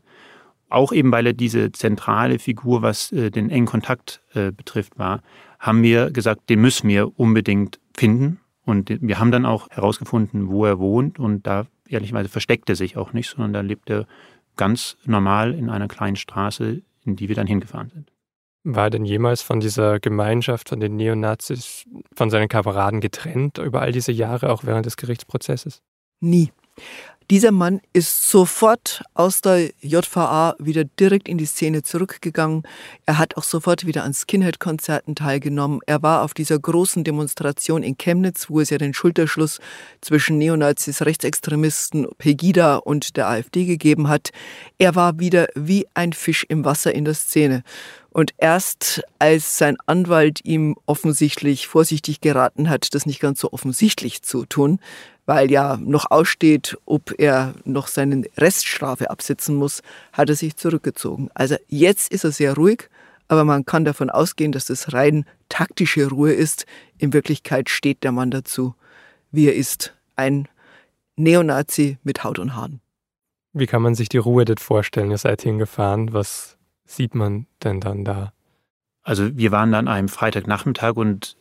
Auch 0.69 0.91
eben, 0.91 1.11
weil 1.11 1.27
er 1.27 1.33
diese 1.33 1.71
zentrale 1.71 2.39
Figur, 2.39 2.81
was 2.81 3.11
äh, 3.11 3.31
den 3.31 3.49
engen 3.49 3.67
Kontakt 3.67 4.21
äh, 4.33 4.51
betrifft, 4.51 4.97
war, 4.97 5.21
haben 5.59 5.83
wir 5.83 6.11
gesagt, 6.11 6.49
den 6.49 6.61
müssen 6.61 6.87
wir 6.87 7.19
unbedingt 7.19 7.79
finden. 7.95 8.39
Und 8.65 8.89
wir 9.01 9.19
haben 9.19 9.31
dann 9.31 9.45
auch 9.45 9.69
herausgefunden, 9.71 10.49
wo 10.49 10.65
er 10.65 10.79
wohnt. 10.79 11.17
Und 11.19 11.47
da 11.47 11.65
ehrlicherweise 11.89 12.29
versteckt 12.29 12.69
er 12.69 12.75
sich 12.75 12.97
auch 12.97 13.13
nicht, 13.13 13.29
sondern 13.29 13.53
da 13.53 13.61
lebt 13.61 13.89
er 13.89 14.05
ganz 14.55 14.97
normal 15.05 15.53
in 15.53 15.69
einer 15.69 15.87
kleinen 15.87 16.15
Straße, 16.15 16.81
in 17.05 17.15
die 17.15 17.29
wir 17.29 17.35
dann 17.35 17.47
hingefahren 17.47 17.89
sind. 17.89 18.11
War 18.63 18.85
er 18.85 18.89
denn 18.89 19.05
jemals 19.05 19.41
von 19.41 19.61
dieser 19.61 19.99
Gemeinschaft, 19.99 20.69
von 20.69 20.79
den 20.79 20.97
Neonazis, 20.97 21.85
von 22.13 22.29
seinen 22.29 22.49
Kameraden 22.49 22.99
getrennt 22.99 23.57
über 23.57 23.81
all 23.81 23.91
diese 23.91 24.11
Jahre, 24.11 24.49
auch 24.49 24.65
während 24.65 24.85
des 24.85 24.97
Gerichtsprozesses? 24.97 25.81
Nie. 26.19 26.51
Dieser 27.31 27.51
Mann 27.51 27.79
ist 27.93 28.27
sofort 28.27 29.03
aus 29.13 29.41
der 29.41 29.69
JVA 29.81 30.55
wieder 30.57 30.83
direkt 30.83 31.29
in 31.29 31.37
die 31.37 31.45
Szene 31.45 31.83
zurückgegangen. 31.83 32.63
Er 33.05 33.19
hat 33.19 33.37
auch 33.37 33.43
sofort 33.43 33.85
wieder 33.85 34.03
an 34.03 34.15
Skinhead-Konzerten 34.15 35.13
teilgenommen. 35.13 35.79
Er 35.85 36.01
war 36.01 36.23
auf 36.23 36.33
dieser 36.33 36.57
großen 36.57 37.03
Demonstration 37.03 37.83
in 37.83 37.99
Chemnitz, 37.99 38.49
wo 38.49 38.61
es 38.61 38.71
ja 38.71 38.79
den 38.79 38.95
Schulterschluss 38.95 39.59
zwischen 40.01 40.39
Neonazis, 40.39 41.03
Rechtsextremisten, 41.03 42.07
Pegida 42.17 42.77
und 42.77 43.15
der 43.15 43.27
AfD 43.27 43.65
gegeben 43.65 44.07
hat. 44.07 44.31
Er 44.79 44.95
war 44.95 45.19
wieder 45.19 45.49
wie 45.53 45.85
ein 45.93 46.13
Fisch 46.13 46.47
im 46.49 46.65
Wasser 46.65 46.95
in 46.95 47.05
der 47.05 47.13
Szene. 47.13 47.61
Und 48.19 48.33
erst 48.37 49.01
als 49.17 49.57
sein 49.57 49.77
Anwalt 49.85 50.41
ihm 50.43 50.75
offensichtlich 50.85 51.67
vorsichtig 51.67 52.19
geraten 52.19 52.69
hat, 52.69 52.93
das 52.93 53.05
nicht 53.05 53.21
ganz 53.21 53.39
so 53.39 53.53
offensichtlich 53.53 54.23
zu 54.23 54.45
tun, 54.45 54.81
weil 55.25 55.49
ja 55.49 55.77
noch 55.77 56.11
aussteht, 56.11 56.77
ob 56.85 57.17
er 57.17 57.53
noch 57.63 57.87
seine 57.87 58.25
Reststrafe 58.37 59.09
absitzen 59.09 59.55
muss, 59.55 59.83
hat 60.11 60.27
er 60.27 60.35
sich 60.35 60.57
zurückgezogen. 60.57 61.29
Also 61.33 61.55
jetzt 61.69 62.11
ist 62.11 62.25
er 62.25 62.33
sehr 62.33 62.55
ruhig, 62.55 62.89
aber 63.29 63.45
man 63.45 63.63
kann 63.63 63.85
davon 63.85 64.09
ausgehen, 64.09 64.51
dass 64.51 64.65
das 64.65 64.91
rein 64.91 65.23
taktische 65.47 66.09
Ruhe 66.09 66.33
ist. 66.33 66.65
In 66.97 67.13
Wirklichkeit 67.13 67.69
steht 67.69 68.03
der 68.03 68.11
Mann 68.11 68.31
dazu, 68.31 68.75
wie 69.31 69.47
er 69.47 69.55
ist. 69.55 69.95
Ein 70.17 70.49
Neonazi 71.15 71.99
mit 72.03 72.25
Haut 72.25 72.37
und 72.37 72.57
Haaren. 72.57 72.81
Wie 73.53 73.65
kann 73.65 73.81
man 73.81 73.95
sich 73.95 74.09
die 74.09 74.17
Ruhe 74.17 74.43
dort 74.43 74.59
vorstellen? 74.59 75.09
Ihr 75.09 75.17
seid 75.17 75.41
hingefahren. 75.41 76.11
Was 76.11 76.57
sieht 76.89 77.15
man 77.15 77.45
denn 77.63 77.79
dann 77.79 78.03
da? 78.03 78.33
Also 79.03 79.37
wir 79.37 79.51
waren 79.51 79.71
dann 79.71 79.87
einem 79.87 80.09
Freitagnachmittag 80.09 80.95
und 80.95 81.37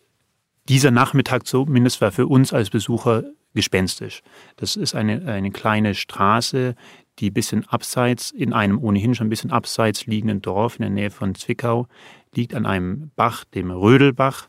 dieser 0.69 0.91
Nachmittag 0.91 1.47
zumindest 1.47 2.01
war 2.01 2.13
für 2.13 2.27
uns 2.27 2.53
als 2.53 2.71
Besucher 2.71 3.25
gespenstisch. 3.55 4.23
Das 4.57 4.77
ist 4.77 4.95
eine, 4.95 5.27
eine 5.27 5.51
kleine 5.51 5.95
Straße, 5.95 6.75
die 7.19 7.31
ein 7.31 7.35
bisschen 7.35 7.67
abseits, 7.69 8.31
in 8.31 8.53
einem 8.53 8.79
ohnehin 8.79 9.15
schon 9.15 9.27
ein 9.27 9.31
bisschen 9.31 9.51
abseits 9.51 10.07
liegenden 10.07 10.43
Dorf 10.43 10.77
in 10.77 10.83
der 10.83 10.91
Nähe 10.91 11.11
von 11.11 11.35
Zwickau, 11.35 11.89
liegt 12.35 12.55
an 12.55 12.67
einem 12.67 13.11
Bach, 13.17 13.45
dem 13.45 13.71
Rödelbach. 13.71 14.49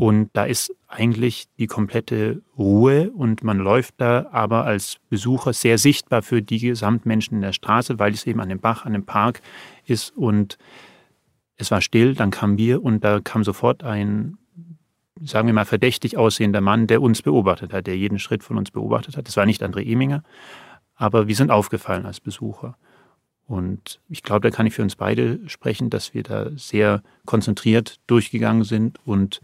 Und 0.00 0.30
da 0.32 0.44
ist 0.44 0.74
eigentlich 0.88 1.46
die 1.58 1.66
komplette 1.66 2.40
Ruhe 2.56 3.10
und 3.10 3.44
man 3.44 3.58
läuft 3.58 3.96
da 3.98 4.28
aber 4.32 4.64
als 4.64 4.96
Besucher 5.10 5.52
sehr 5.52 5.76
sichtbar 5.76 6.22
für 6.22 6.40
die 6.40 6.58
Gesamtmenschen 6.58 7.36
in 7.36 7.42
der 7.42 7.52
Straße, 7.52 7.98
weil 7.98 8.14
es 8.14 8.26
eben 8.26 8.40
an 8.40 8.48
dem 8.48 8.60
Bach, 8.60 8.86
an 8.86 8.94
dem 8.94 9.04
Park 9.04 9.42
ist 9.84 10.16
und 10.16 10.56
es 11.58 11.70
war 11.70 11.82
still, 11.82 12.14
dann 12.14 12.30
kamen 12.30 12.56
wir 12.56 12.82
und 12.82 13.04
da 13.04 13.20
kam 13.20 13.44
sofort 13.44 13.84
ein, 13.84 14.38
sagen 15.22 15.46
wir 15.46 15.52
mal, 15.52 15.66
verdächtig 15.66 16.16
aussehender 16.16 16.62
Mann, 16.62 16.86
der 16.86 17.02
uns 17.02 17.20
beobachtet 17.20 17.74
hat, 17.74 17.86
der 17.86 17.98
jeden 17.98 18.18
Schritt 18.18 18.42
von 18.42 18.56
uns 18.56 18.70
beobachtet 18.70 19.18
hat. 19.18 19.28
Das 19.28 19.36
war 19.36 19.44
nicht 19.44 19.62
André 19.62 19.84
Eminger, 19.84 20.22
aber 20.94 21.28
wir 21.28 21.36
sind 21.36 21.50
aufgefallen 21.50 22.06
als 22.06 22.20
Besucher. 22.20 22.78
Und 23.46 24.00
ich 24.08 24.22
glaube, 24.22 24.48
da 24.48 24.56
kann 24.56 24.64
ich 24.64 24.72
für 24.72 24.82
uns 24.82 24.96
beide 24.96 25.40
sprechen, 25.46 25.90
dass 25.90 26.14
wir 26.14 26.22
da 26.22 26.48
sehr 26.56 27.02
konzentriert 27.26 28.00
durchgegangen 28.06 28.64
sind 28.64 28.98
und 29.04 29.42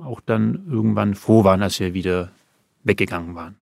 auch 0.00 0.20
dann 0.20 0.66
irgendwann 0.68 1.14
froh 1.14 1.44
waren, 1.44 1.62
als 1.62 1.80
wir 1.80 1.94
wieder 1.94 2.32
weggegangen 2.84 3.34
waren. 3.34 3.56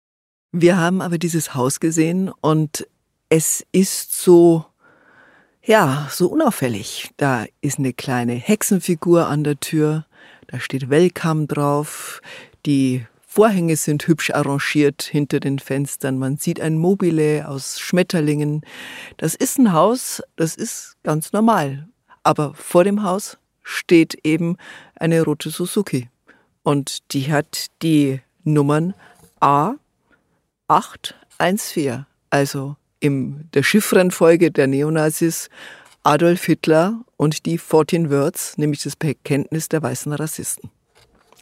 Wir 0.52 0.76
haben 0.76 1.00
aber 1.00 1.18
dieses 1.18 1.54
Haus 1.54 1.80
gesehen 1.80 2.30
und 2.40 2.86
es 3.28 3.66
ist 3.72 4.14
so 4.14 4.66
ja, 5.66 6.08
so 6.10 6.28
unauffällig. 6.28 7.10
Da 7.16 7.46
ist 7.60 7.78
eine 7.78 7.92
kleine 7.92 8.34
Hexenfigur 8.34 9.26
an 9.26 9.44
der 9.44 9.58
Tür, 9.58 10.04
da 10.46 10.60
steht 10.60 10.90
Welcome 10.90 11.46
drauf, 11.46 12.20
die 12.66 13.06
Vorhänge 13.26 13.76
sind 13.76 14.06
hübsch 14.06 14.30
arrangiert 14.30 15.02
hinter 15.02 15.40
den 15.40 15.58
Fenstern. 15.58 16.18
Man 16.18 16.36
sieht 16.36 16.60
ein 16.60 16.78
Mobile 16.78 17.48
aus 17.48 17.80
Schmetterlingen. 17.80 18.62
Das 19.16 19.34
ist 19.34 19.58
ein 19.58 19.72
Haus, 19.72 20.22
das 20.36 20.54
ist 20.54 20.96
ganz 21.02 21.32
normal. 21.32 21.88
Aber 22.22 22.54
vor 22.54 22.84
dem 22.84 23.02
Haus 23.02 23.38
steht 23.64 24.20
eben 24.22 24.56
eine 24.94 25.22
rote 25.22 25.50
Suzuki. 25.50 26.08
Und 26.64 27.12
die 27.12 27.30
hat 27.30 27.66
die 27.82 28.20
Nummern 28.42 28.94
A814, 30.68 32.06
also 32.30 32.74
in 32.98 33.48
der 33.52 33.62
Chiffrenfolge 33.62 34.50
der 34.50 34.66
Neonazis 34.66 35.50
Adolf 36.02 36.44
Hitler 36.44 37.04
und 37.16 37.46
die 37.46 37.58
14 37.58 38.10
Words, 38.10 38.58
nämlich 38.58 38.82
das 38.82 38.96
Bekenntnis 38.96 39.68
der 39.68 39.82
weißen 39.82 40.12
Rassisten. 40.12 40.70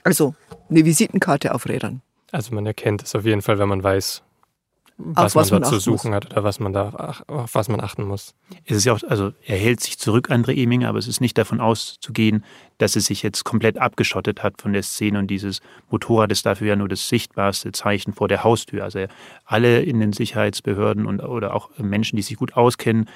Also 0.04 0.34
eine 0.68 0.84
Visitenkarte 0.84 1.54
auf 1.54 1.68
Rädern. 1.68 2.02
Also 2.32 2.54
man 2.54 2.66
erkennt 2.66 3.02
es 3.02 3.14
auf 3.14 3.24
jeden 3.24 3.42
Fall, 3.42 3.58
wenn 3.58 3.68
man 3.68 3.82
weiß, 3.82 4.22
was, 5.04 5.34
was 5.34 5.50
man 5.50 5.62
da 5.62 5.68
zu 5.68 5.78
suchen 5.78 6.10
muss. 6.10 6.16
hat 6.16 6.32
oder 6.32 6.44
was 6.44 6.60
man 6.60 6.72
da, 6.72 7.22
auf 7.26 7.54
was 7.54 7.68
man 7.68 7.80
achten 7.80 8.04
muss. 8.04 8.34
Es 8.64 8.76
ist 8.76 8.84
ja 8.84 8.92
auch, 8.92 9.00
also 9.08 9.32
er 9.44 9.56
hält 9.56 9.80
sich 9.80 9.98
zurück, 9.98 10.30
André 10.30 10.56
Eminger, 10.56 10.88
aber 10.88 10.98
es 10.98 11.08
ist 11.08 11.20
nicht 11.20 11.36
davon 11.38 11.60
auszugehen, 11.60 12.44
dass 12.78 12.96
es 12.96 13.06
sich 13.06 13.22
jetzt 13.22 13.44
komplett 13.44 13.78
abgeschottet 13.78 14.42
hat 14.42 14.60
von 14.60 14.72
der 14.72 14.82
Szene 14.82 15.18
und 15.18 15.28
dieses 15.28 15.60
Motorrad 15.90 16.32
ist 16.32 16.46
dafür 16.46 16.68
ja 16.68 16.76
nur 16.76 16.88
das 16.88 17.08
sichtbarste 17.08 17.72
Zeichen 17.72 18.12
vor 18.12 18.28
der 18.28 18.44
Haustür. 18.44 18.84
Also 18.84 19.06
alle 19.44 19.82
in 19.82 20.00
den 20.00 20.12
Sicherheitsbehörden 20.12 21.06
und 21.06 21.20
oder 21.20 21.54
auch 21.54 21.70
Menschen, 21.78 22.16
die 22.16 22.22
sich 22.22 22.36
gut 22.36 22.54
auskennen, 22.54 23.08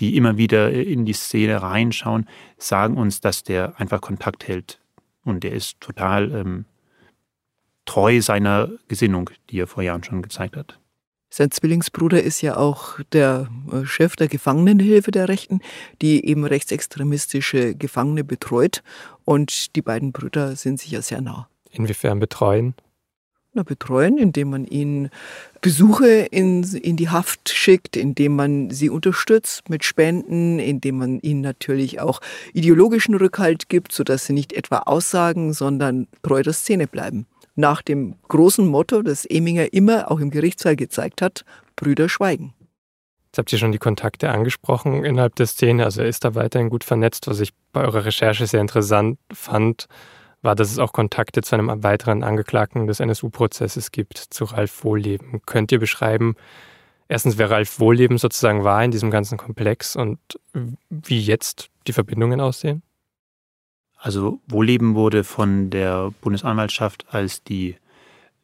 die 0.00 0.16
immer 0.16 0.36
wieder 0.36 0.72
in 0.72 1.04
die 1.04 1.12
Szene 1.12 1.62
reinschauen, 1.62 2.28
sagen 2.58 2.96
uns, 2.96 3.20
dass 3.20 3.42
der 3.42 3.78
einfach 3.78 4.00
Kontakt 4.00 4.48
hält. 4.48 4.80
Und 5.24 5.44
der 5.44 5.52
ist 5.52 5.80
total 5.80 6.32
ähm, 6.32 6.64
treu 7.84 8.20
seiner 8.20 8.70
Gesinnung, 8.88 9.30
die 9.50 9.60
er 9.60 9.66
vor 9.66 9.82
Jahren 9.82 10.02
schon 10.02 10.22
gezeigt 10.22 10.56
hat. 10.56 10.78
Sein 11.34 11.50
Zwillingsbruder 11.50 12.22
ist 12.22 12.42
ja 12.42 12.58
auch 12.58 13.00
der 13.12 13.48
äh, 13.72 13.86
Chef 13.86 14.16
der 14.16 14.28
Gefangenenhilfe 14.28 15.12
der 15.12 15.30
Rechten, 15.30 15.60
die 16.02 16.26
eben 16.26 16.44
rechtsextremistische 16.44 17.74
Gefangene 17.74 18.22
betreut. 18.22 18.82
Und 19.24 19.74
die 19.74 19.80
beiden 19.80 20.12
Brüder 20.12 20.56
sind 20.56 20.78
sich 20.78 20.90
ja 20.90 21.00
sehr 21.00 21.22
nah. 21.22 21.48
Inwiefern 21.70 22.18
betreuen? 22.18 22.74
Na, 23.54 23.62
betreuen, 23.62 24.18
indem 24.18 24.50
man 24.50 24.66
ihnen 24.66 25.08
Besuche 25.62 26.06
in, 26.06 26.64
in 26.64 26.98
die 26.98 27.08
Haft 27.08 27.48
schickt, 27.48 27.96
indem 27.96 28.36
man 28.36 28.68
sie 28.68 28.90
unterstützt 28.90 29.70
mit 29.70 29.84
Spenden, 29.84 30.58
indem 30.58 30.98
man 30.98 31.18
ihnen 31.20 31.40
natürlich 31.40 31.98
auch 31.98 32.20
ideologischen 32.52 33.14
Rückhalt 33.14 33.70
gibt, 33.70 33.92
sodass 33.92 34.26
sie 34.26 34.34
nicht 34.34 34.52
etwa 34.52 34.80
aussagen, 34.80 35.54
sondern 35.54 36.08
treu 36.22 36.42
der 36.42 36.52
Szene 36.52 36.86
bleiben 36.86 37.26
nach 37.54 37.82
dem 37.82 38.16
großen 38.28 38.66
Motto, 38.66 39.02
das 39.02 39.24
Eminger 39.24 39.72
immer 39.72 40.10
auch 40.10 40.20
im 40.20 40.30
Gerichtssaal 40.30 40.76
gezeigt 40.76 41.22
hat, 41.22 41.44
Brüder 41.76 42.08
schweigen. 42.08 42.54
Jetzt 43.26 43.38
habt 43.38 43.52
ihr 43.52 43.58
schon 43.58 43.72
die 43.72 43.78
Kontakte 43.78 44.30
angesprochen 44.30 45.04
innerhalb 45.04 45.36
der 45.36 45.46
Szene. 45.46 45.84
Also 45.84 46.02
er 46.02 46.08
ist 46.08 46.24
da 46.24 46.34
weiterhin 46.34 46.68
gut 46.68 46.84
vernetzt. 46.84 47.26
Was 47.26 47.40
ich 47.40 47.52
bei 47.72 47.80
eurer 47.80 48.04
Recherche 48.04 48.46
sehr 48.46 48.60
interessant 48.60 49.18
fand, 49.32 49.86
war, 50.42 50.54
dass 50.54 50.70
es 50.70 50.78
auch 50.78 50.92
Kontakte 50.92 51.40
zu 51.40 51.54
einem 51.54 51.82
weiteren 51.82 52.24
Angeklagten 52.24 52.86
des 52.86 53.00
NSU-Prozesses 53.00 53.90
gibt, 53.90 54.18
zu 54.18 54.44
Ralf 54.44 54.84
Wohlleben. 54.84 55.40
Könnt 55.46 55.72
ihr 55.72 55.78
beschreiben, 55.78 56.34
erstens, 57.08 57.38
wer 57.38 57.50
Ralf 57.50 57.80
Wohlleben 57.80 58.18
sozusagen 58.18 58.64
war 58.64 58.84
in 58.84 58.90
diesem 58.90 59.10
ganzen 59.10 59.38
Komplex 59.38 59.96
und 59.96 60.18
wie 60.90 61.20
jetzt 61.20 61.70
die 61.86 61.92
Verbindungen 61.92 62.40
aussehen? 62.40 62.82
Also 64.02 64.40
Wohlleben 64.48 64.96
wurde 64.96 65.22
von 65.22 65.70
der 65.70 66.10
Bundesanwaltschaft 66.22 67.06
als 67.10 67.44
die 67.44 67.76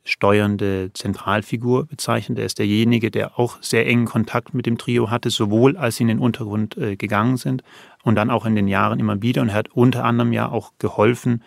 steuernde 0.04 0.92
Zentralfigur 0.94 1.86
bezeichnet. 1.86 2.38
Er 2.38 2.46
ist 2.46 2.60
derjenige, 2.60 3.10
der 3.10 3.40
auch 3.40 3.60
sehr 3.60 3.84
engen 3.84 4.06
Kontakt 4.06 4.54
mit 4.54 4.66
dem 4.66 4.78
Trio 4.78 5.10
hatte, 5.10 5.30
sowohl 5.30 5.76
als 5.76 5.96
sie 5.96 6.04
in 6.04 6.08
den 6.08 6.20
Untergrund 6.20 6.76
äh, 6.76 6.94
gegangen 6.94 7.38
sind 7.38 7.64
und 8.04 8.14
dann 8.14 8.30
auch 8.30 8.46
in 8.46 8.54
den 8.54 8.68
Jahren 8.68 9.00
immer 9.00 9.20
wieder. 9.20 9.42
Und 9.42 9.48
er 9.48 9.56
hat 9.56 9.70
unter 9.70 10.04
anderem 10.04 10.32
ja 10.32 10.48
auch 10.48 10.74
geholfen, 10.78 11.42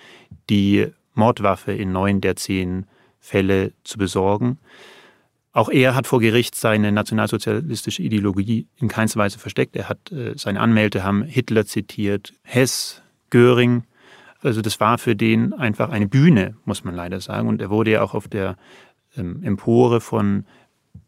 die 0.49 0.87
Mordwaffe 1.13 1.71
in 1.71 1.93
neun 1.93 2.19
der 2.19 2.35
zehn 2.35 2.87
Fälle 3.21 3.71
zu 3.85 3.97
besorgen. 3.97 4.57
Auch 5.53 5.69
er 5.69 5.95
hat 5.95 6.05
vor 6.05 6.19
Gericht 6.19 6.55
seine 6.55 6.91
nationalsozialistische 6.91 8.03
Ideologie 8.03 8.67
in 8.75 8.89
keinster 8.89 9.21
Weise 9.21 9.39
versteckt. 9.39 9.77
Er 9.77 9.87
hat, 9.87 10.11
äh, 10.11 10.33
seine 10.35 10.59
Anwälte 10.59 11.01
haben 11.01 11.23
Hitler 11.23 11.65
zitiert, 11.65 12.33
Hess, 12.43 13.01
Göring, 13.29 13.83
also 14.41 14.61
das 14.61 14.79
war 14.79 14.97
für 14.97 15.15
den 15.15 15.53
einfach 15.53 15.89
eine 15.89 16.07
Bühne, 16.07 16.55
muss 16.65 16.83
man 16.83 16.95
leider 16.95 17.21
sagen. 17.21 17.47
Und 17.47 17.61
er 17.61 17.69
wurde 17.69 17.91
ja 17.91 18.01
auch 18.01 18.13
auf 18.13 18.27
der 18.27 18.57
ähm, 19.15 19.43
Empore 19.43 20.01
von 20.01 20.45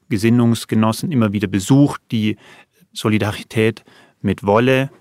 Gesinnungsgenossen 0.10 1.12
immer 1.12 1.34
wieder 1.34 1.48
besucht, 1.48 2.02
die 2.12 2.38
Solidarität 2.94 3.84
mit 4.22 4.44
Wolle 4.46 4.92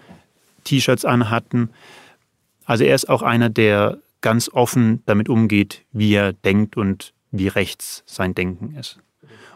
T-Shirts 0.65 1.05
anhatten. 1.05 1.71
Also 2.65 2.85
er 2.85 2.95
ist 2.95 3.09
auch 3.09 3.23
einer, 3.23 3.51
der 3.51 3.99
ganz 4.21 4.49
offen 4.49 5.03
damit 5.07 5.29
umgeht, 5.29 5.85
wie 5.93 6.15
er 6.15 6.33
denkt 6.33 6.77
und 6.77 7.13
wie 7.31 7.49
rechts 7.49 8.03
sein 8.07 8.35
Denken 8.35 8.75
ist. 8.77 9.01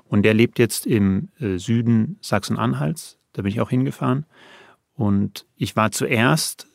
Und 0.09 0.23
der 0.23 0.35
lebt 0.35 0.59
jetzt 0.59 0.87
im 0.87 1.29
äh, 1.41 1.59
Süden 1.59 2.19
Sachsen-Anhalts. 2.21 3.19
Da 3.33 3.43
bin 3.43 3.51
ich 3.51 3.61
auch 3.61 3.71
hingefahren. 3.71 4.27
Und 4.95 5.47
ich 5.57 5.77
war 5.77 5.91
zuerst 5.91 6.69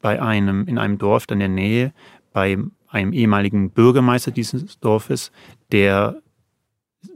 bei 0.00 0.20
einem, 0.22 0.66
in 0.66 0.78
einem 0.78 0.98
Dorf 0.98 1.26
in 1.30 1.38
der 1.38 1.48
Nähe, 1.48 1.92
bei 2.32 2.56
einem 2.88 3.12
ehemaligen 3.12 3.70
Bürgermeister 3.70 4.30
dieses 4.30 4.78
Dorfes, 4.80 5.30
der 5.72 6.20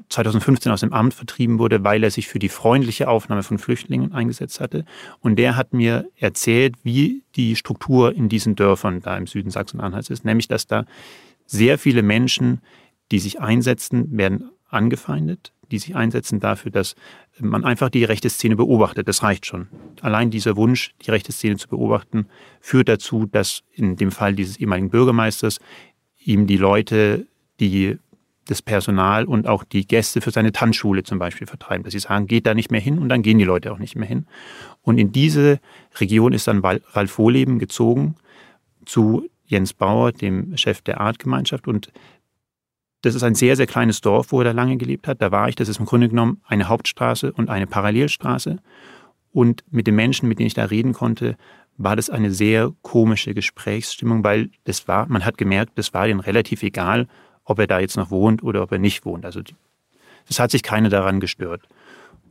2015 0.09 0.71
aus 0.71 0.81
dem 0.81 0.93
Amt 0.93 1.15
vertrieben 1.15 1.59
wurde, 1.59 1.83
weil 1.85 2.05
er 2.05 2.11
sich 2.11 2.29
für 2.29 2.39
die 2.39 2.51
freundliche 2.51 3.09
Aufnahme 3.09 3.43
von 3.43 3.59
Flüchtlingen 3.59 4.13
eingesetzt 4.13 4.61
hatte. 4.61 4.85
Und 5.21 5.37
der 5.37 5.57
hat 5.57 5.73
mir 5.73 6.07
erzählt, 6.17 6.77
wie 6.83 7.23
die 7.35 7.57
Struktur 7.57 8.15
in 8.15 8.29
diesen 8.29 8.55
Dörfern 8.55 9.01
da 9.01 9.17
im 9.17 9.27
Süden 9.27 9.51
Sachsen-Anhalts 9.51 10.11
ist. 10.11 10.25
Nämlich, 10.25 10.49
dass 10.49 10.67
da 10.67 10.85
sehr 11.47 11.79
viele 11.79 12.03
Menschen, 12.03 12.61
die 13.11 13.19
sich 13.19 13.41
einsetzen, 13.41 14.17
werden 14.17 14.51
angefeindet, 14.69 15.53
die 15.73 15.79
sich 15.79 15.97
einsetzen 15.97 16.39
dafür, 16.39 16.71
dass 16.71 16.95
man 17.41 17.65
einfach 17.65 17.89
die 17.89 18.05
rechte 18.05 18.31
Szene 18.31 18.57
beobachtet. 18.57 19.09
Das 19.09 19.23
reicht 19.23 19.47
schon. 19.47 19.69
Allein 20.01 20.31
dieser 20.31 20.57
Wunsch, 20.57 20.95
die 21.05 21.11
rechte 21.11 21.33
Szene 21.33 21.57
zu 21.57 21.69
beobachten, 21.69 22.27
führt 22.61 22.89
dazu, 22.89 23.27
dass 23.27 23.63
in 23.73 23.97
dem 23.97 24.13
Fall 24.13 24.35
dieses 24.35 24.59
ehemaligen 24.59 24.91
Bürgermeisters 24.91 25.59
ihm 26.25 26.47
die 26.47 26.59
Leute, 26.59 27.27
die 27.59 27.99
das 28.47 28.61
Personal 28.61 29.25
und 29.25 29.47
auch 29.47 29.65
die 29.65 29.87
Gäste 29.87 30.21
für 30.21 30.31
seine 30.31 30.53
Tanzschule 30.53 31.05
zum 31.05 31.19
Beispiel 31.19 31.47
vertreiben, 31.47 31.85
dass 31.85 31.93
sie 31.93 32.01
sagen, 32.01 32.27
geht 32.27 32.47
da 32.47 32.55
nicht 32.55 32.71
mehr 32.71 32.81
hin 32.81 32.99
und 32.99 33.09
dann 33.09 33.23
gehen 33.23 33.39
die 33.39 33.45
Leute 33.45 33.73
auch 33.73 33.79
nicht 33.79 33.97
mehr 33.97 34.09
hin. 34.09 34.27
Und 34.83 34.99
in 34.99 35.13
diese 35.13 35.61
Region 36.01 36.33
ist 36.33 36.49
dann 36.49 36.65
Ralf 36.65 37.19
Wohleben 37.19 37.59
gezogen 37.59 38.17
zu 38.85 39.29
Jens 39.47 39.75
Bauer, 39.75 40.13
dem 40.13 40.57
Chef 40.57 40.83
der 40.83 41.01
Artgemeinschaft 41.01 41.69
und 41.69 41.93
das 43.03 43.15
ist 43.15 43.23
ein 43.23 43.35
sehr, 43.35 43.57
sehr 43.57 43.67
kleines 43.67 44.01
Dorf, 44.01 44.33
wo 44.33 44.41
er 44.41 44.45
da 44.45 44.53
lange 44.53 44.77
gelebt 44.77 45.07
hat. 45.09 45.21
Da 45.21 45.31
war 45.31 45.49
ich. 45.49 45.57
Das 45.57 45.69
ist 45.69 45.79
im 45.79 45.87
Grunde 45.87 46.09
genommen 46.09 46.41
eine 46.47 46.69
Hauptstraße 46.69 47.33
und 47.33 47.51
eine 47.51 47.67
Parallelstraße. 47.67 48.59
Und 49.33 49.65
mit 49.71 49.87
den 49.87 49.97
Menschen, 49.97 50.29
mit 50.29 50.39
denen 50.39 50.47
ich 50.47 50.55
da 50.55 50.65
reden 50.65 50.93
konnte, 50.93 51.37
war 51.79 51.97
das 51.97 52.11
eine 52.11 52.31
sehr 52.31 52.73
komische 52.83 53.35
Gesprächsstimmung, 53.35 54.23
weil 54.23 54.51
das 54.65 54.87
war, 54.89 55.07
man 55.07 55.25
hat 55.25 55.37
gemerkt, 55.37 55.73
das 55.77 55.93
war 55.95 56.07
denen 56.07 56.21
relativ 56.21 56.63
egal, 56.63 57.09
ob 57.45 57.59
er 57.59 57.67
da 57.67 57.81
jetzt 57.81 57.97
noch 57.97 58.11
wohnt 58.11 58.43
oder 58.43 58.63
ob 58.63 58.73
er 58.73 58.79
nicht 58.79 59.05
wohnt. 59.05 59.25
Also 59.25 59.41
es 60.29 60.39
hat 60.39 60.51
sich 60.51 60.63
keiner 60.63 60.89
daran 60.89 61.19
gestört. 61.19 61.63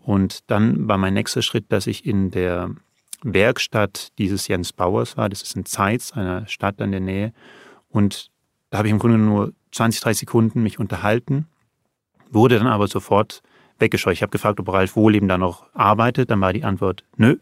Und 0.04 0.50
dann 0.50 0.88
war 0.88 0.98
mein 0.98 1.14
nächster 1.14 1.42
Schritt, 1.42 1.66
dass 1.70 1.86
ich 1.86 2.06
in 2.06 2.32
der 2.32 2.72
Werkstatt 3.24 4.18
dieses 4.18 4.48
Jens 4.48 4.74
Bauers 4.74 5.18
war. 5.18 5.28
Das 5.28 5.42
ist 5.42 5.56
in 5.56 5.66
Zeitz, 5.66 6.14
einer 6.14 6.48
Stadt 6.48 6.80
in 6.80 6.92
der 6.92 7.02
Nähe. 7.02 7.34
Und 7.90 8.31
da 8.72 8.78
habe 8.80 8.88
ich 8.88 8.92
im 8.92 9.00
Grunde 9.00 9.18
nur 9.18 9.54
20, 9.74 10.02
30 10.02 10.20
Sekunden 10.22 10.64
mich 10.64 10.80
unterhalten, 10.80 11.46
wurde 12.32 12.58
dann 12.58 12.68
aber 12.68 12.88
sofort 12.88 13.44
weggescheucht. 13.80 14.16
Ich 14.16 14.22
habe 14.22 14.32
gefragt, 14.32 14.60
ob 14.60 14.70
Ralf 14.70 14.96
Wohleben 14.96 15.28
da 15.28 15.38
noch 15.38 15.68
arbeitet. 15.74 16.32
Dann 16.32 16.42
war 16.42 16.54
die 16.54 16.64
Antwort 16.64 17.04
nö. 17.18 17.38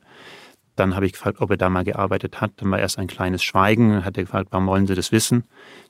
Dann 0.75 0.95
habe 0.95 1.05
ich 1.05 1.13
gefragt, 1.13 1.39
ob 1.39 1.51
er 1.51 1.57
da 1.57 1.69
mal 1.69 1.83
gearbeitet 1.83 2.41
hat. 2.41 2.53
Dann 2.57 2.71
war 2.71 2.79
erst 2.79 2.97
ein 2.97 3.07
kleines 3.07 3.43
Schweigen. 3.43 3.91
Dann 3.91 4.05
hat 4.05 4.17
er 4.17 4.23
gefragt, 4.23 4.47
warum 4.51 4.67
wollen 4.67 4.87
Sie 4.87 4.95
das 4.95 5.11
wissen? 5.11 5.43